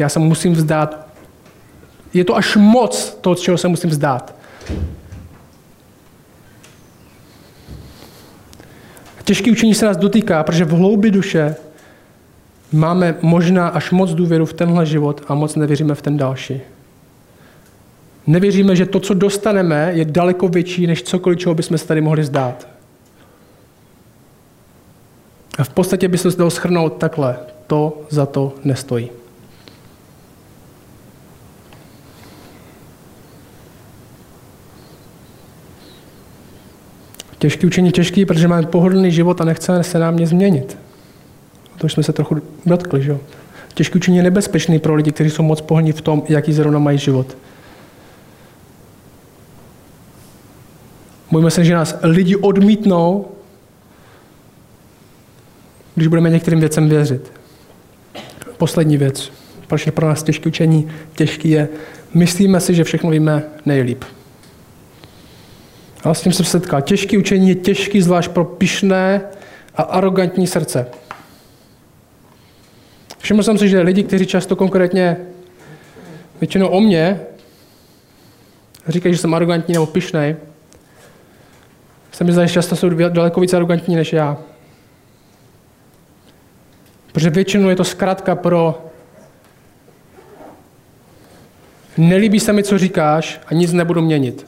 Já 0.00 0.09
se 0.09 0.18
musím 0.18 0.53
vzdát. 0.53 1.07
Je 2.14 2.24
to 2.24 2.37
až 2.37 2.57
moc 2.57 3.18
toho, 3.20 3.37
z 3.37 3.40
čeho 3.40 3.59
se 3.59 3.68
musím 3.68 3.90
vzdát. 3.90 4.35
Těžké 9.24 9.50
učení 9.50 9.74
se 9.74 9.87
nás 9.87 9.96
dotýká, 9.96 10.42
protože 10.42 10.64
v 10.64 10.70
hloubi 10.70 11.11
duše 11.11 11.57
máme 12.72 13.14
možná 13.22 13.68
až 13.68 13.90
moc 13.90 14.14
důvěru 14.14 14.46
v 14.46 14.53
tenhle 14.53 14.87
život 14.87 15.22
a 15.29 15.35
moc 15.35 15.57
nevěříme 15.57 15.94
v 15.94 16.03
ten 16.03 16.16
další. 16.16 16.61
Nevěříme, 18.26 18.76
že 18.76 18.87
to, 18.87 19.00
co 19.00 19.14
dostaneme, 19.14 19.92
je 19.94 20.05
daleko 20.05 20.48
větší 20.48 20.87
než 20.87 21.03
cokoliv, 21.03 21.38
čeho 21.38 21.55
bychom 21.55 21.79
se 21.79 21.87
tady 21.87 22.00
mohli 22.00 22.24
zdát. 22.24 22.69
V 25.62 25.68
podstatě 25.68 26.09
by 26.09 26.18
se 26.18 26.29
dalo 26.31 26.51
schrnout 26.51 26.96
takhle. 26.96 27.38
To 27.66 28.03
za 28.11 28.27
to 28.27 28.55
nestojí. 28.64 29.11
Těžký 37.38 37.66
učení 37.66 37.92
těžký, 37.92 38.27
protože 38.27 38.49
máme 38.49 38.66
pohodlný 38.66 39.11
život 39.12 39.40
a 39.40 39.44
nechce 39.44 39.83
se 39.83 39.99
nám 39.99 40.16
nic 40.16 40.29
změnit. 40.29 40.79
To 41.79 41.85
už 41.85 41.92
jsme 41.92 42.03
se 42.03 42.12
trochu 42.12 42.37
dotkli, 42.66 43.03
že 43.03 43.11
jo? 43.11 43.20
Těžký 43.75 43.99
učení 43.99 44.16
je 44.16 44.23
nebezpečný 44.23 44.79
pro 44.79 44.94
lidi, 44.94 45.12
kteří 45.12 45.31
jsou 45.31 45.42
moc 45.42 45.61
pohodlní 45.61 45.92
v 45.92 46.01
tom, 46.01 46.23
jaký 46.29 46.53
zrovna 46.53 46.79
mají 46.79 46.99
život. 46.99 47.37
Bojíme 51.31 51.51
se, 51.51 51.64
že 51.64 51.75
nás 51.75 51.96
lidi 52.03 52.37
odmítnou, 52.37 53.29
když 55.94 56.07
budeme 56.07 56.31
některým 56.31 56.61
věcem 56.61 56.88
věřit. 56.88 57.33
Poslední 58.57 58.96
věc. 58.96 59.33
Proč 59.66 59.87
je 59.87 59.92
pro 59.92 60.09
nás 60.09 60.22
těžké 60.22 60.48
učení? 60.48 60.90
Těžký 61.16 61.50
je, 61.50 61.68
myslíme 62.14 62.61
si, 62.61 62.74
že 62.74 62.85
všechno 62.85 63.11
víme 63.11 63.42
nejlíp. 63.67 64.04
A 66.04 66.14
s 66.14 66.23
tím 66.23 66.33
jsem 66.33 66.44
se 66.44 66.50
setkal. 66.50 66.81
Těžký 66.81 67.19
učení 67.19 67.48
je 67.48 67.54
těžký 67.54 68.02
zvlášť 68.02 68.31
pro 68.31 68.44
pišné 68.44 69.21
a 69.77 69.83
arrogantní 69.83 70.46
srdce. 70.46 70.87
Všiml 73.19 73.42
jsem 73.42 73.58
si, 73.58 73.69
že 73.69 73.81
lidi, 73.81 74.02
kteří 74.02 74.27
často 74.27 74.56
konkrétně 74.56 75.17
většinou 76.40 76.69
o 76.69 76.81
mě 76.81 77.21
říkají, 78.88 79.14
že 79.14 79.21
jsem 79.21 79.35
arrogantní 79.35 79.75
nebo 79.75 79.87
pišnej, 79.87 80.37
se 82.12 82.25
mi 82.25 82.33
zdá, 82.33 82.46
že 82.46 82.52
často 82.52 82.77
jsou 82.77 82.88
daleko 82.88 83.40
víc 83.40 83.54
arrogantní 83.54 83.96
než 83.96 84.12
já. 84.12 84.38
Protože 87.13 87.31
většinou 87.31 87.69
je 87.69 87.77
to 87.77 87.85
zkrátka 87.85 88.35
pro 88.35 88.85
nelíbí 91.96 92.40
se 92.40 92.52
mi, 92.52 92.63
co 92.63 92.79
říkáš 92.79 93.40
a 93.46 93.54
nic 93.54 93.73
nebudu 93.73 94.02
měnit. 94.02 94.46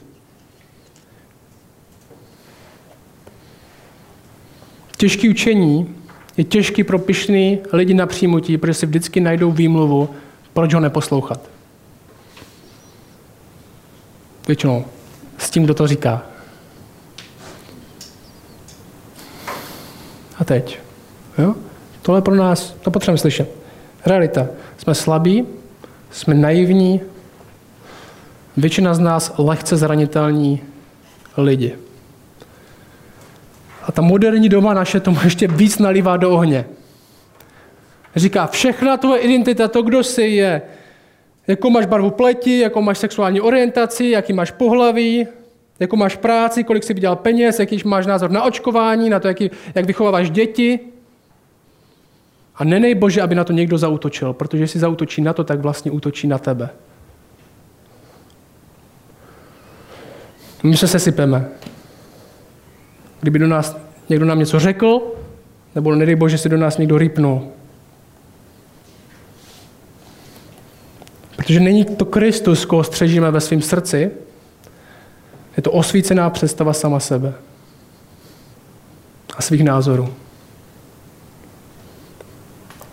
Těžký 4.97 5.29
učení 5.29 5.95
je 6.37 6.43
těžký 6.43 6.83
pro 6.83 6.99
pišný 6.99 7.59
lidi 7.73 7.93
na 7.93 8.05
přijmutí, 8.05 8.57
protože 8.57 8.73
si 8.73 8.85
vždycky 8.85 9.19
najdou 9.19 9.51
výmluvu, 9.51 10.09
proč 10.53 10.73
ho 10.73 10.79
neposlouchat. 10.79 11.49
Většinou 14.47 14.85
s 15.37 15.49
tím, 15.49 15.63
kdo 15.63 15.73
to 15.73 15.87
říká. 15.87 16.33
a 20.43 20.45
teď. 20.45 20.79
Jo? 21.37 21.55
Tohle 22.03 22.21
pro 22.21 22.35
nás, 22.35 22.75
to 22.81 22.91
potřebujeme 22.91 23.17
slyšet. 23.17 23.49
Realita. 24.05 24.47
Jsme 24.77 24.95
slabí, 24.95 25.45
jsme 26.11 26.33
naivní, 26.33 27.01
většina 28.57 28.93
z 28.93 28.99
nás 28.99 29.33
lehce 29.37 29.77
zranitelní 29.77 30.61
lidi. 31.37 31.75
A 33.83 33.91
ta 33.91 34.01
moderní 34.01 34.49
doba 34.49 34.73
naše 34.73 34.99
tomu 34.99 35.17
ještě 35.23 35.47
víc 35.47 35.77
nalívá 35.77 36.17
do 36.17 36.31
ohně. 36.31 36.65
Říká, 38.15 38.47
všechna 38.47 38.97
tvoje 38.97 39.21
identita, 39.21 39.67
to, 39.67 39.81
kdo 39.81 40.03
jsi, 40.03 40.23
je, 40.23 40.61
jakou 41.47 41.69
máš 41.69 41.85
barvu 41.85 42.09
pleti, 42.11 42.59
jakou 42.59 42.81
máš 42.81 42.97
sexuální 42.97 43.41
orientaci, 43.41 44.05
jaký 44.05 44.33
máš 44.33 44.51
pohlaví, 44.51 45.27
jakou 45.79 45.95
máš 45.95 46.15
práci, 46.15 46.63
kolik 46.63 46.83
si 46.83 46.93
vydělal 46.93 47.15
peněz, 47.15 47.59
jaký 47.59 47.81
máš 47.85 48.05
názor 48.05 48.31
na 48.31 48.43
očkování, 48.43 49.09
na 49.09 49.19
to, 49.19 49.27
jaký, 49.27 49.51
jak 49.75 49.85
vychováváš 49.85 50.29
děti. 50.29 50.92
A 52.55 52.63
nenej 52.63 52.95
Bože, 52.95 53.21
aby 53.21 53.35
na 53.35 53.43
to 53.43 53.53
někdo 53.53 53.77
zautočil, 53.77 54.33
protože 54.33 54.63
jestli 54.63 54.79
zautočí 54.79 55.21
na 55.21 55.33
to, 55.33 55.43
tak 55.43 55.59
vlastně 55.59 55.91
útočí 55.91 56.27
na 56.27 56.37
tebe. 56.37 56.69
My 60.63 60.77
se 60.77 60.87
sesypeme. 60.87 61.49
Kdyby 63.21 63.39
do 63.39 63.47
nás 63.47 63.77
někdo 64.09 64.25
nám 64.25 64.39
něco 64.39 64.59
řekl, 64.59 65.01
nebo 65.75 65.95
nedej 65.95 66.15
Bože, 66.15 66.37
si 66.37 66.49
do 66.49 66.57
nás 66.57 66.77
někdo 66.77 66.97
rýpnul. 66.97 67.47
Protože 71.35 71.59
není 71.59 71.85
to 71.85 72.05
Kristus, 72.05 72.65
koho 72.65 72.83
střežíme 72.83 73.31
ve 73.31 73.41
svém 73.41 73.61
srdci, 73.61 74.11
je 75.57 75.63
to 75.63 75.71
osvícená 75.71 76.29
představa 76.29 76.73
sama 76.73 76.99
sebe 76.99 77.33
a 79.37 79.41
svých 79.41 79.63
názorů. 79.63 80.13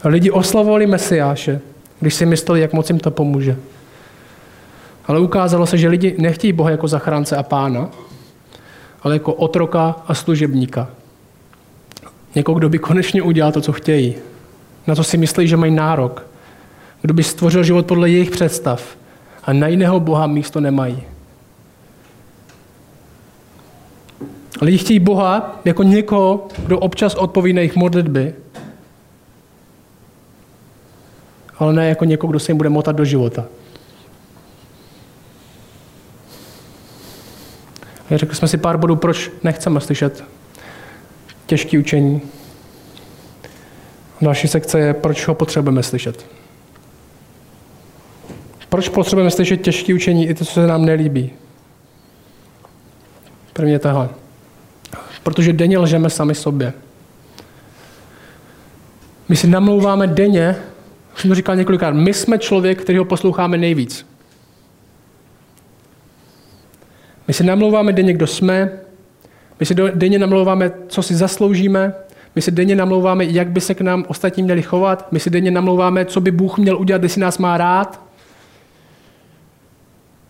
Lidi 0.05 0.31
oslavovali 0.31 0.87
Mesiáše, 0.87 1.61
když 2.01 2.15
si 2.15 2.27
mysleli, 2.27 2.61
jak 2.61 2.73
moc 2.73 2.91
jim 2.91 2.99
to 2.99 3.11
pomůže. 3.11 3.57
Ale 5.07 5.21
ukázalo 5.21 5.67
se, 5.67 5.79
že 5.79 5.89
lidi 5.89 6.15
nechtějí 6.19 6.53
Boha 6.53 6.71
jako 6.71 6.89
zachránce 6.89 7.37
a 7.37 7.43
pána, 7.43 7.89
ale 9.03 9.15
jako 9.15 9.35
otroka 9.35 9.97
a 10.07 10.15
služebníka. 10.15 10.89
Někoho, 12.35 12.59
kdo 12.59 12.69
by 12.69 12.79
konečně 12.79 13.23
udělal 13.23 13.53
to, 13.53 13.61
co 13.61 13.73
chtějí. 13.73 14.15
Na 14.87 14.95
to 14.95 15.05
si 15.05 15.17
myslí, 15.17 15.49
že 15.49 15.57
mají 15.57 15.73
nárok. 15.75 16.27
Kdo 17.03 17.15
by 17.15 17.23
stvořil 17.23 17.63
život 17.63 17.87
podle 17.87 18.11
jejich 18.11 18.31
představ. 18.31 18.97
A 19.45 19.53
na 19.53 19.67
jiného 19.67 20.01
Boha 20.01 20.27
místo 20.27 20.61
nemají. 20.61 21.03
Lidi 24.63 24.79
chtějí 24.79 24.99
Boha 24.99 25.61
jako 25.65 25.83
někoho, 25.83 26.49
kdo 26.59 26.79
občas 26.79 27.15
odpoví 27.15 27.53
na 27.53 27.61
jejich 27.61 27.77
modlitby, 27.77 28.35
ale 31.61 31.73
ne 31.73 31.89
jako 31.89 32.05
někoho, 32.05 32.31
kdo 32.31 32.41
se 32.41 32.51
jim 32.51 32.57
bude 32.57 32.69
motat 32.69 32.97
do 32.97 33.05
života. 33.05 33.45
A 38.11 38.17
řekli 38.17 38.37
jsme 38.37 38.49
si 38.49 38.59
pár 38.59 38.77
bodů, 38.77 38.97
proč 38.97 39.31
nechceme 39.43 39.81
slyšet 39.81 40.25
těžké 41.47 41.79
učení. 41.79 42.23
Další 44.21 44.49
sekce 44.49 44.81
je, 44.81 44.95
proč 44.95 45.29
ho 45.29 45.35
potřebujeme 45.35 45.83
slyšet. 45.83 46.27
Proč 48.69 48.89
potřebujeme 48.89 49.31
slyšet 49.31 49.57
těžké 49.57 49.95
učení 49.95 50.29
i 50.29 50.35
to, 50.35 50.45
co 50.45 50.53
se 50.53 50.67
nám 50.67 50.85
nelíbí? 50.85 51.33
První 53.53 53.73
je 53.73 53.79
tohle. 53.79 54.09
Protože 55.23 55.53
denně 55.53 55.79
lžeme 55.79 56.11
sami 56.11 56.35
sobě. 56.35 56.73
My 59.29 59.37
si 59.37 59.47
namlouváme 59.47 60.07
denně, 60.07 60.57
už 61.21 61.23
jsem 61.23 61.29
to 61.29 61.35
říkal 61.35 61.57
několikrát, 61.57 61.91
my 61.91 62.15
jsme 62.15 62.39
člověk, 62.39 62.83
který 62.83 62.99
ho 62.99 63.05
posloucháme 63.05 63.59
nejvíc. 63.59 64.07
My 67.29 67.35
si 67.35 67.45
namlouváme 67.45 67.93
denně, 67.93 68.13
kdo 68.13 68.27
jsme, 68.27 68.73
my 69.61 69.67
si 69.67 69.75
denně 69.75 70.19
namlouváme, 70.19 70.73
co 70.89 71.03
si 71.03 71.15
zasloužíme, 71.15 71.95
my 72.35 72.43
si 72.43 72.51
denně 72.51 72.77
namlouváme, 72.77 73.25
jak 73.25 73.51
by 73.51 73.61
se 73.61 73.75
k 73.75 73.81
nám 73.81 74.05
ostatní 74.09 74.43
měli 74.43 74.63
chovat, 74.63 75.13
my 75.13 75.21
si 75.21 75.31
denně 75.31 75.51
namlouváme, 75.51 76.05
co 76.05 76.21
by 76.21 76.31
Bůh 76.31 76.59
měl 76.59 76.79
udělat, 76.79 77.03
jestli 77.03 77.21
nás 77.21 77.39
má 77.39 77.57
rád. 77.57 78.01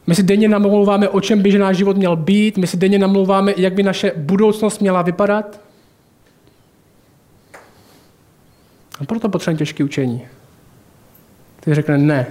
My 0.06 0.14
si 0.14 0.22
denně 0.22 0.48
namlouváme, 0.48 1.08
o 1.08 1.20
čem 1.20 1.42
by 1.42 1.58
náš 1.58 1.76
život 1.76 1.96
měl 1.96 2.16
být, 2.16 2.58
my 2.58 2.66
si 2.66 2.76
denně 2.76 2.98
namlouváme, 2.98 3.54
jak 3.56 3.74
by 3.74 3.82
naše 3.82 4.12
budoucnost 4.16 4.80
měla 4.80 5.02
vypadat. 5.02 5.60
A 9.00 9.04
proto 9.04 9.28
potřebujeme 9.28 9.58
těžké 9.58 9.84
učení. 9.84 10.22
Ty 11.60 11.74
řekne 11.74 11.98
ne. 11.98 12.26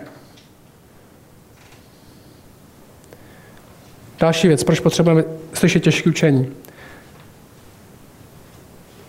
Další 4.19 4.47
věc, 4.47 4.63
proč 4.63 4.80
potřebujeme 4.80 5.23
slyšet 5.53 5.84
těžké 5.84 6.09
učení. 6.09 6.51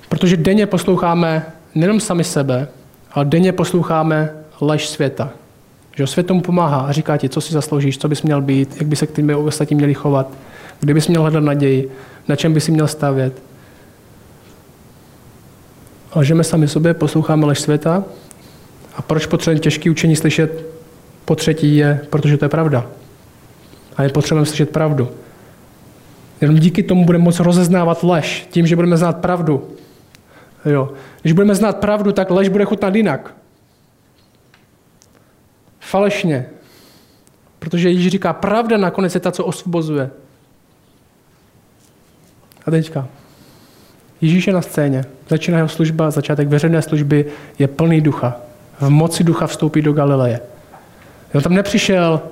Protože 0.09 0.37
denně 0.37 0.67
posloucháme 0.67 1.47
nejenom 1.75 2.01
sami 2.01 2.25
sebe, 2.25 2.69
ale 3.13 3.25
denně 3.25 3.53
posloucháme 3.53 4.35
lež 4.61 4.89
světa. 4.89 5.31
Že 5.97 6.07
svět 6.07 6.27
tomu 6.27 6.41
pomáhá 6.41 6.81
a 6.81 6.93
říká 6.93 7.17
ti, 7.17 7.29
co 7.29 7.41
si 7.41 7.53
zasloužíš, 7.53 7.99
co 7.99 8.09
bys 8.09 8.23
měl 8.23 8.43
být, 8.43 8.77
jak 8.77 8.87
by 8.87 8.97
se 8.97 9.07
k 9.07 9.13
těm 9.13 9.37
ostatním 9.37 9.77
měli 9.77 9.95
chovat, 9.95 10.31
kde 10.81 10.95
bys 10.95 11.09
měl 11.09 11.23
hledat 11.23 11.43
naději, 11.43 11.93
na 12.29 12.37
čem 12.37 12.55
bys 12.55 12.65
si 12.65 12.73
měl 12.73 12.89
stavět. 12.89 13.43
Ale 16.13 16.25
že 16.25 16.35
my 16.35 16.45
sami 16.45 16.69
sobě 16.69 16.95
posloucháme 16.95 17.47
lež 17.47 17.61
světa 17.61 18.05
a 18.97 19.03
proč 19.03 19.27
potřebujeme 19.27 19.61
těžké 19.61 19.91
učení 19.91 20.17
slyšet 20.17 20.67
po 21.25 21.37
třetí 21.37 21.77
je, 21.77 22.01
protože 22.11 22.37
to 22.37 22.45
je 22.45 22.49
pravda. 22.49 22.87
A 23.97 24.03
je 24.03 24.09
potřebujeme 24.09 24.47
slyšet 24.47 24.71
pravdu. 24.71 25.09
Jenom 26.41 26.57
díky 26.57 26.83
tomu 26.83 27.05
budeme 27.05 27.25
moct 27.25 27.41
rozeznávat 27.41 28.03
lež, 28.03 28.49
tím, 28.51 28.67
že 28.67 28.77
budeme 28.77 28.97
znát 28.97 29.17
pravdu. 29.17 29.69
Jo. 30.65 30.93
Když 31.23 31.33
budeme 31.33 31.55
znát 31.55 31.77
pravdu, 31.77 32.13
tak 32.13 32.31
lež 32.31 32.49
bude 32.49 32.65
chutnat 32.65 32.95
jinak. 32.95 33.35
Falešně. 35.81 36.47
Protože 37.59 37.89
Ježíš 37.91 38.13
říká, 38.13 38.33
pravda 38.33 38.77
nakonec 38.77 39.15
je 39.15 39.21
ta, 39.21 39.33
co 39.33 39.45
osvobozuje. 39.45 40.11
A 42.67 42.71
teďka. 42.71 43.09
Ježíš 44.21 44.47
je 44.47 44.53
na 44.53 44.63
scéně. 44.63 45.05
Začíná 45.29 45.57
jeho 45.57 45.69
služba, 45.69 46.11
začátek 46.11 46.49
veřejné 46.49 46.83
služby 46.83 47.25
je 47.59 47.69
plný 47.69 48.01
ducha. 48.01 48.41
V 48.81 48.89
moci 48.89 49.25
ducha 49.25 49.47
vstoupí 49.47 49.83
do 49.83 49.93
Galileje. 49.93 50.41
On 51.35 51.43
tam 51.43 51.55
nepřišel 51.55 52.23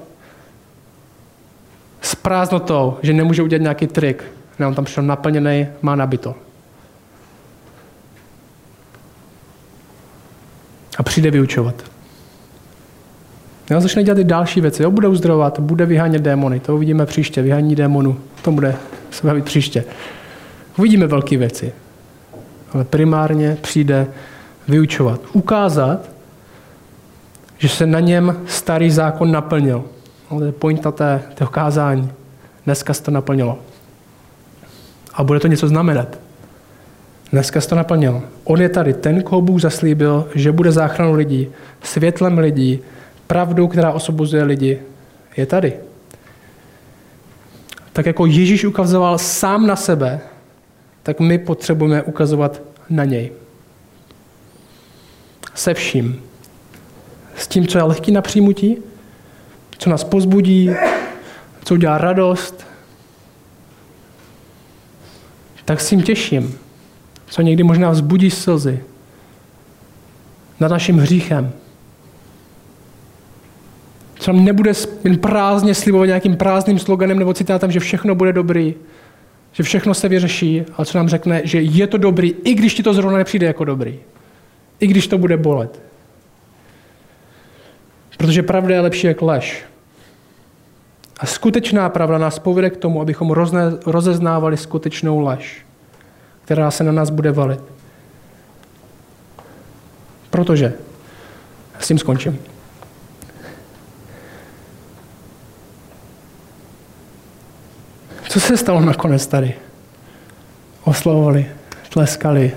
s 2.01 2.14
prázdnotou, 2.14 2.96
že 3.03 3.12
nemůže 3.12 3.42
udělat 3.42 3.62
nějaký 3.62 3.86
trik. 3.86 4.24
Ne, 4.59 4.66
on 4.66 4.74
tam 4.74 4.84
přišel 4.84 5.03
naplněný, 5.03 5.66
má 5.82 5.96
nabito. 5.96 6.34
A 10.99 11.03
přijde 11.03 11.30
vyučovat. 11.30 11.74
Jo, 13.70 13.80
začne 13.80 14.03
dělat 14.03 14.18
i 14.18 14.24
další 14.24 14.61
věci. 14.61 14.82
Jo, 14.82 14.90
bude 14.90 15.09
uzdravovat, 15.09 15.61
bude 15.61 15.86
vyhánět 15.86 16.22
démony. 16.22 16.61
To 16.61 16.74
uvidíme 16.74 17.07
příště. 17.07 17.42
Vyhání 17.42 17.74
démonů. 17.74 18.20
To 18.42 18.53
bude 18.53 18.76
se 19.11 19.26
bavit 19.26 19.44
příště. 19.44 19.84
Uvidíme 20.78 21.07
velké 21.07 21.36
věci. 21.36 21.72
Ale 22.72 22.84
primárně 22.84 23.59
přijde 23.61 24.07
vyučovat. 24.68 25.20
Ukázat, 25.32 26.11
že 27.59 27.69
se 27.69 27.87
na 27.87 28.01
něm 28.01 28.37
starý 28.47 28.91
zákon 28.91 29.33
naplnil. 29.33 29.85
No, 30.31 30.39
to 30.39 30.45
je 30.45 30.53
pointa 30.53 30.93
té, 30.93 31.23
toho 31.35 31.51
kázání. 31.51 32.13
Dneska 32.65 32.95
se 32.95 33.03
to 33.03 33.11
naplnilo. 33.11 33.59
A 35.15 35.25
bude 35.25 35.41
to 35.41 35.47
něco 35.47 35.69
znamenat. 35.69 36.19
Dneska 37.33 37.61
se 37.61 37.69
to 37.69 37.75
naplnilo. 37.75 38.23
On 38.45 38.61
je 38.61 38.69
tady, 38.69 38.95
ten, 38.95 39.23
koho 39.23 39.41
Bůh 39.41 39.61
zaslíbil, 39.61 40.29
že 40.35 40.53
bude 40.53 40.73
záchranou 40.73 41.15
lidí, 41.15 41.49
světlem 41.83 42.39
lidí, 42.39 42.81
pravdou, 43.27 43.69
která 43.69 43.93
osobozuje 43.93 44.43
lidi, 44.43 44.79
je 45.37 45.47
tady. 45.47 45.73
Tak 47.93 48.07
jako 48.07 48.27
Ježíš 48.27 48.65
ukazoval 48.65 49.19
sám 49.19 49.67
na 49.67 49.77
sebe, 49.77 50.21
tak 51.03 51.21
my 51.21 51.39
potřebujeme 51.39 52.03
ukazovat 52.03 52.63
na 52.91 53.05
něj. 53.05 53.33
Se 55.55 55.75
vším. 55.75 56.28
S 57.39 57.49
tím, 57.49 57.66
co 57.66 57.78
je 57.78 57.84
lehký 57.84 58.12
na 58.12 58.22
přijmutí, 58.22 58.76
co 59.78 59.91
nás 59.91 60.05
pozbudí, 60.05 60.70
co 61.64 61.74
udělá 61.74 61.99
radost, 61.99 62.66
tak 65.64 65.80
s 65.80 65.89
tím 65.89 66.03
těším, 66.03 66.59
co 67.26 67.43
někdy 67.43 67.62
možná 67.62 67.91
vzbudí 67.91 68.30
slzy 68.30 68.82
nad 70.61 70.70
naším 70.70 70.99
hříchem, 70.99 71.53
co 74.14 74.32
nám 74.32 74.45
nebude 74.45 74.72
jen 75.05 75.18
prázdně 75.18 75.74
slibovat 75.74 76.07
nějakým 76.07 76.36
prázdným 76.36 76.78
sloganem 76.78 77.18
nebo 77.18 77.34
citátem, 77.34 77.72
že 77.72 77.80
všechno 77.80 78.14
bude 78.14 78.32
dobrý, 78.32 78.74
že 79.53 79.62
všechno 79.62 79.95
se 79.95 80.09
vyřeší, 80.09 80.62
ale 80.76 80.86
co 80.86 80.99
nám 80.99 81.09
řekne, 81.09 81.41
že 81.45 81.61
je 81.61 81.86
to 81.86 81.99
dobrý, 81.99 82.34
i 82.45 82.55
když 82.55 82.74
ti 82.74 82.82
to 82.82 82.95
zrovna 82.95 83.18
nepřijde 83.18 83.47
jako 83.47 83.64
dobrý. 83.64 83.99
I 84.80 84.86
když 84.86 85.07
to 85.07 85.18
bude 85.18 85.36
bolet. 85.36 85.88
Protože 88.19 88.43
pravda 88.43 88.75
je 88.75 88.81
lepší 88.81 89.07
jak 89.07 89.23
lež. 89.23 89.64
A 91.21 91.27
skutečná 91.27 91.89
pravda 91.89 92.19
nás 92.19 92.39
povede 92.39 92.71
k 92.71 92.77
tomu, 92.77 93.01
abychom 93.01 93.31
rozne, 93.31 93.62
rozeznávali 93.87 94.57
skutečnou 94.57 95.21
lež, 95.21 95.66
která 96.45 96.71
se 96.71 96.85
na 96.85 96.93
nás 96.93 97.11
bude 97.11 97.33
valit. 97.33 97.61
Protože, 100.31 100.75
s 101.79 101.87
tím 101.89 101.99
skončím. 101.99 102.39
Co 108.29 108.41
se 108.41 108.57
stalo 108.57 108.81
nakonec 108.81 109.27
tady? 109.27 109.55
Oslavovali, 110.85 111.47
tleskali 111.89 112.57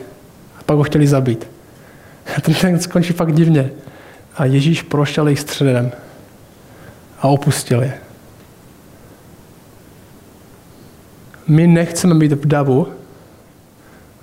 a 0.60 0.64
pak 0.64 0.78
ho 0.78 0.84
chtěli 0.84 1.08
zabít. 1.08 1.48
A 2.38 2.42
ten 2.46 2.54
ten 2.54 2.80
skončí 2.80 3.14
fakt 3.14 3.34
divně. 3.34 3.72
A 4.42 4.46
Ježíš 4.46 4.82
prošel 4.82 5.28
jejich 5.28 5.40
středem 5.40 5.92
a 7.20 7.28
opustil 7.28 7.82
je. 7.82 7.98
My 11.48 11.68
nechceme 11.68 12.16
být 12.16 12.32
v 12.32 12.46
davu, 12.46 12.88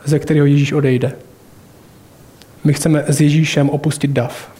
ze 0.05 0.19
kterého 0.19 0.47
Ježíš 0.47 0.73
odejde. 0.73 1.13
My 2.65 2.73
chceme 2.73 3.05
s 3.09 3.21
Ježíšem 3.21 3.71
opustit 3.71 4.11
dav. 4.11 4.53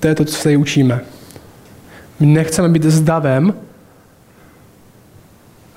To 0.00 0.08
je 0.08 0.14
to, 0.14 0.24
co 0.24 0.36
se 0.36 0.56
učíme. 0.56 1.00
My 2.20 2.26
nechceme 2.26 2.68
být 2.68 2.82
s 2.82 3.00
davem, 3.00 3.54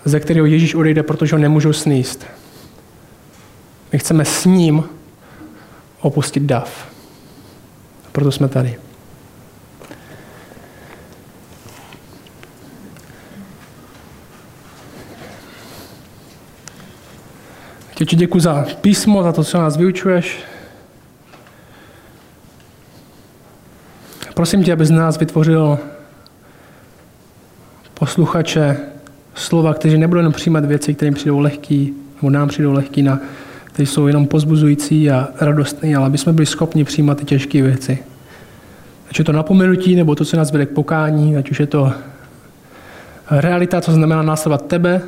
ze 0.06 0.20
kterého 0.20 0.46
Ježíš 0.46 0.76
odejde, 0.76 1.04
protože 1.04 1.36
ho 1.36 1.42
nemůžou 1.42 1.74
sníst. 1.74 2.26
My 3.94 4.00
chceme 4.00 4.26
s 4.26 4.46
ním 4.46 4.84
opustit 6.02 6.44
dav. 6.44 6.92
Proto 8.12 8.32
jsme 8.32 8.48
tady. 8.48 8.78
Tě 17.96 18.06
ti 18.06 18.16
děkuji 18.16 18.40
za 18.40 18.66
písmo, 18.82 19.24
za 19.24 19.32
to, 19.32 19.44
co 19.44 19.58
nás 19.58 19.78
vyučuješ. 19.78 20.44
Prosím 24.34 24.64
tě, 24.64 24.74
abys 24.74 24.88
z 24.88 24.92
nás 24.92 25.20
vytvořil 25.20 25.80
posluchače 27.94 28.78
slova, 29.36 29.74
kteří 29.74 29.98
nebudou 29.98 30.20
jenom 30.20 30.34
přijímat 30.34 30.66
věci, 30.66 30.94
které 30.94 31.08
jim 31.08 31.14
přijdou 31.14 31.40
lehký, 31.40 31.94
nebo 32.16 32.30
nám 32.30 32.48
přijdou 32.48 32.74
lehký, 32.74 33.02
na, 33.02 33.20
které 33.72 33.88
jsou 33.88 34.08
jenom 34.08 34.28
pozbuzující 34.28 35.12
a 35.12 35.28
radostné, 35.42 35.96
ale 35.96 36.06
aby 36.06 36.18
jsme 36.18 36.34
byli 36.34 36.46
schopni 36.46 36.84
přijímat 36.84 37.18
ty 37.18 37.26
těžké 37.26 37.62
věci. 37.62 38.00
Ať 39.10 39.20
je 39.20 39.26
to 39.26 39.32
napomenutí, 39.32 39.96
nebo 39.96 40.16
to, 40.16 40.26
co 40.26 40.38
nás 40.38 40.52
vede 40.52 40.66
k 40.66 40.70
pokání, 40.70 41.38
ať 41.38 41.52
už 41.52 41.60
je 41.60 41.68
to 41.68 41.94
realita, 43.32 43.82
co 43.82 43.92
znamená 43.92 44.22
následovat 44.22 44.68
tebe, 44.68 45.02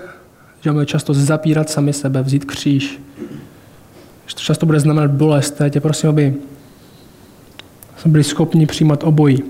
že 0.61 0.71
máme 0.71 0.85
často 0.85 1.13
zapírat 1.13 1.69
sami 1.69 1.93
sebe, 1.93 2.23
vzít 2.23 2.45
kříž. 2.45 2.99
Že 4.25 4.35
to 4.35 4.41
často 4.41 4.65
bude 4.65 4.79
znamenat 4.79 5.11
bolest. 5.11 5.59
Já 5.59 5.69
tě 5.69 5.81
prosím, 5.81 6.09
aby 6.09 6.33
jsme 7.97 8.11
byli 8.11 8.23
schopni 8.23 8.65
přijímat 8.65 9.03
obojí. 9.03 9.43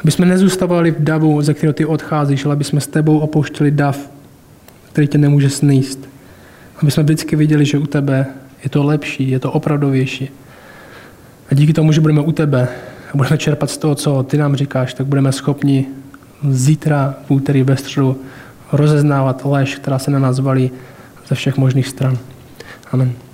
Aby 0.00 0.10
jsme 0.10 0.26
nezůstávali 0.26 0.90
v 0.90 1.04
davu, 1.04 1.42
ze 1.42 1.54
kterého 1.54 1.72
ty 1.72 1.84
odcházíš, 1.84 2.44
ale 2.44 2.52
aby 2.52 2.64
jsme 2.64 2.80
s 2.80 2.86
tebou 2.86 3.18
opouštěli 3.18 3.70
dav, 3.70 4.10
který 4.92 5.08
tě 5.08 5.18
nemůže 5.18 5.50
sníst. 5.50 6.08
Aby 6.82 6.90
jsme 6.90 7.02
vždycky 7.02 7.36
viděli, 7.36 7.64
že 7.64 7.78
u 7.78 7.86
tebe 7.86 8.26
je 8.64 8.70
to 8.70 8.84
lepší, 8.84 9.30
je 9.30 9.38
to 9.38 9.52
opravdovější. 9.52 10.30
A 11.50 11.54
díky 11.54 11.72
tomu, 11.72 11.92
že 11.92 12.00
budeme 12.00 12.20
u 12.20 12.32
tebe 12.32 12.68
a 13.12 13.16
budeme 13.16 13.38
čerpat 13.38 13.70
z 13.70 13.78
toho, 13.78 13.94
co 13.94 14.22
ty 14.22 14.38
nám 14.38 14.56
říkáš, 14.56 14.94
tak 14.94 15.06
budeme 15.06 15.32
schopni 15.32 15.86
zítra, 16.50 17.14
v 17.26 17.30
úterý, 17.30 17.62
ve 17.62 17.76
středu 17.76 18.20
rozeznávat 18.72 19.44
lež, 19.44 19.74
která 19.74 19.98
se 19.98 20.10
na 20.10 20.18
nás 20.18 20.38
valí 20.38 20.70
ze 21.28 21.34
všech 21.34 21.56
možných 21.56 21.88
stran. 21.88 22.18
Amen. 22.92 23.25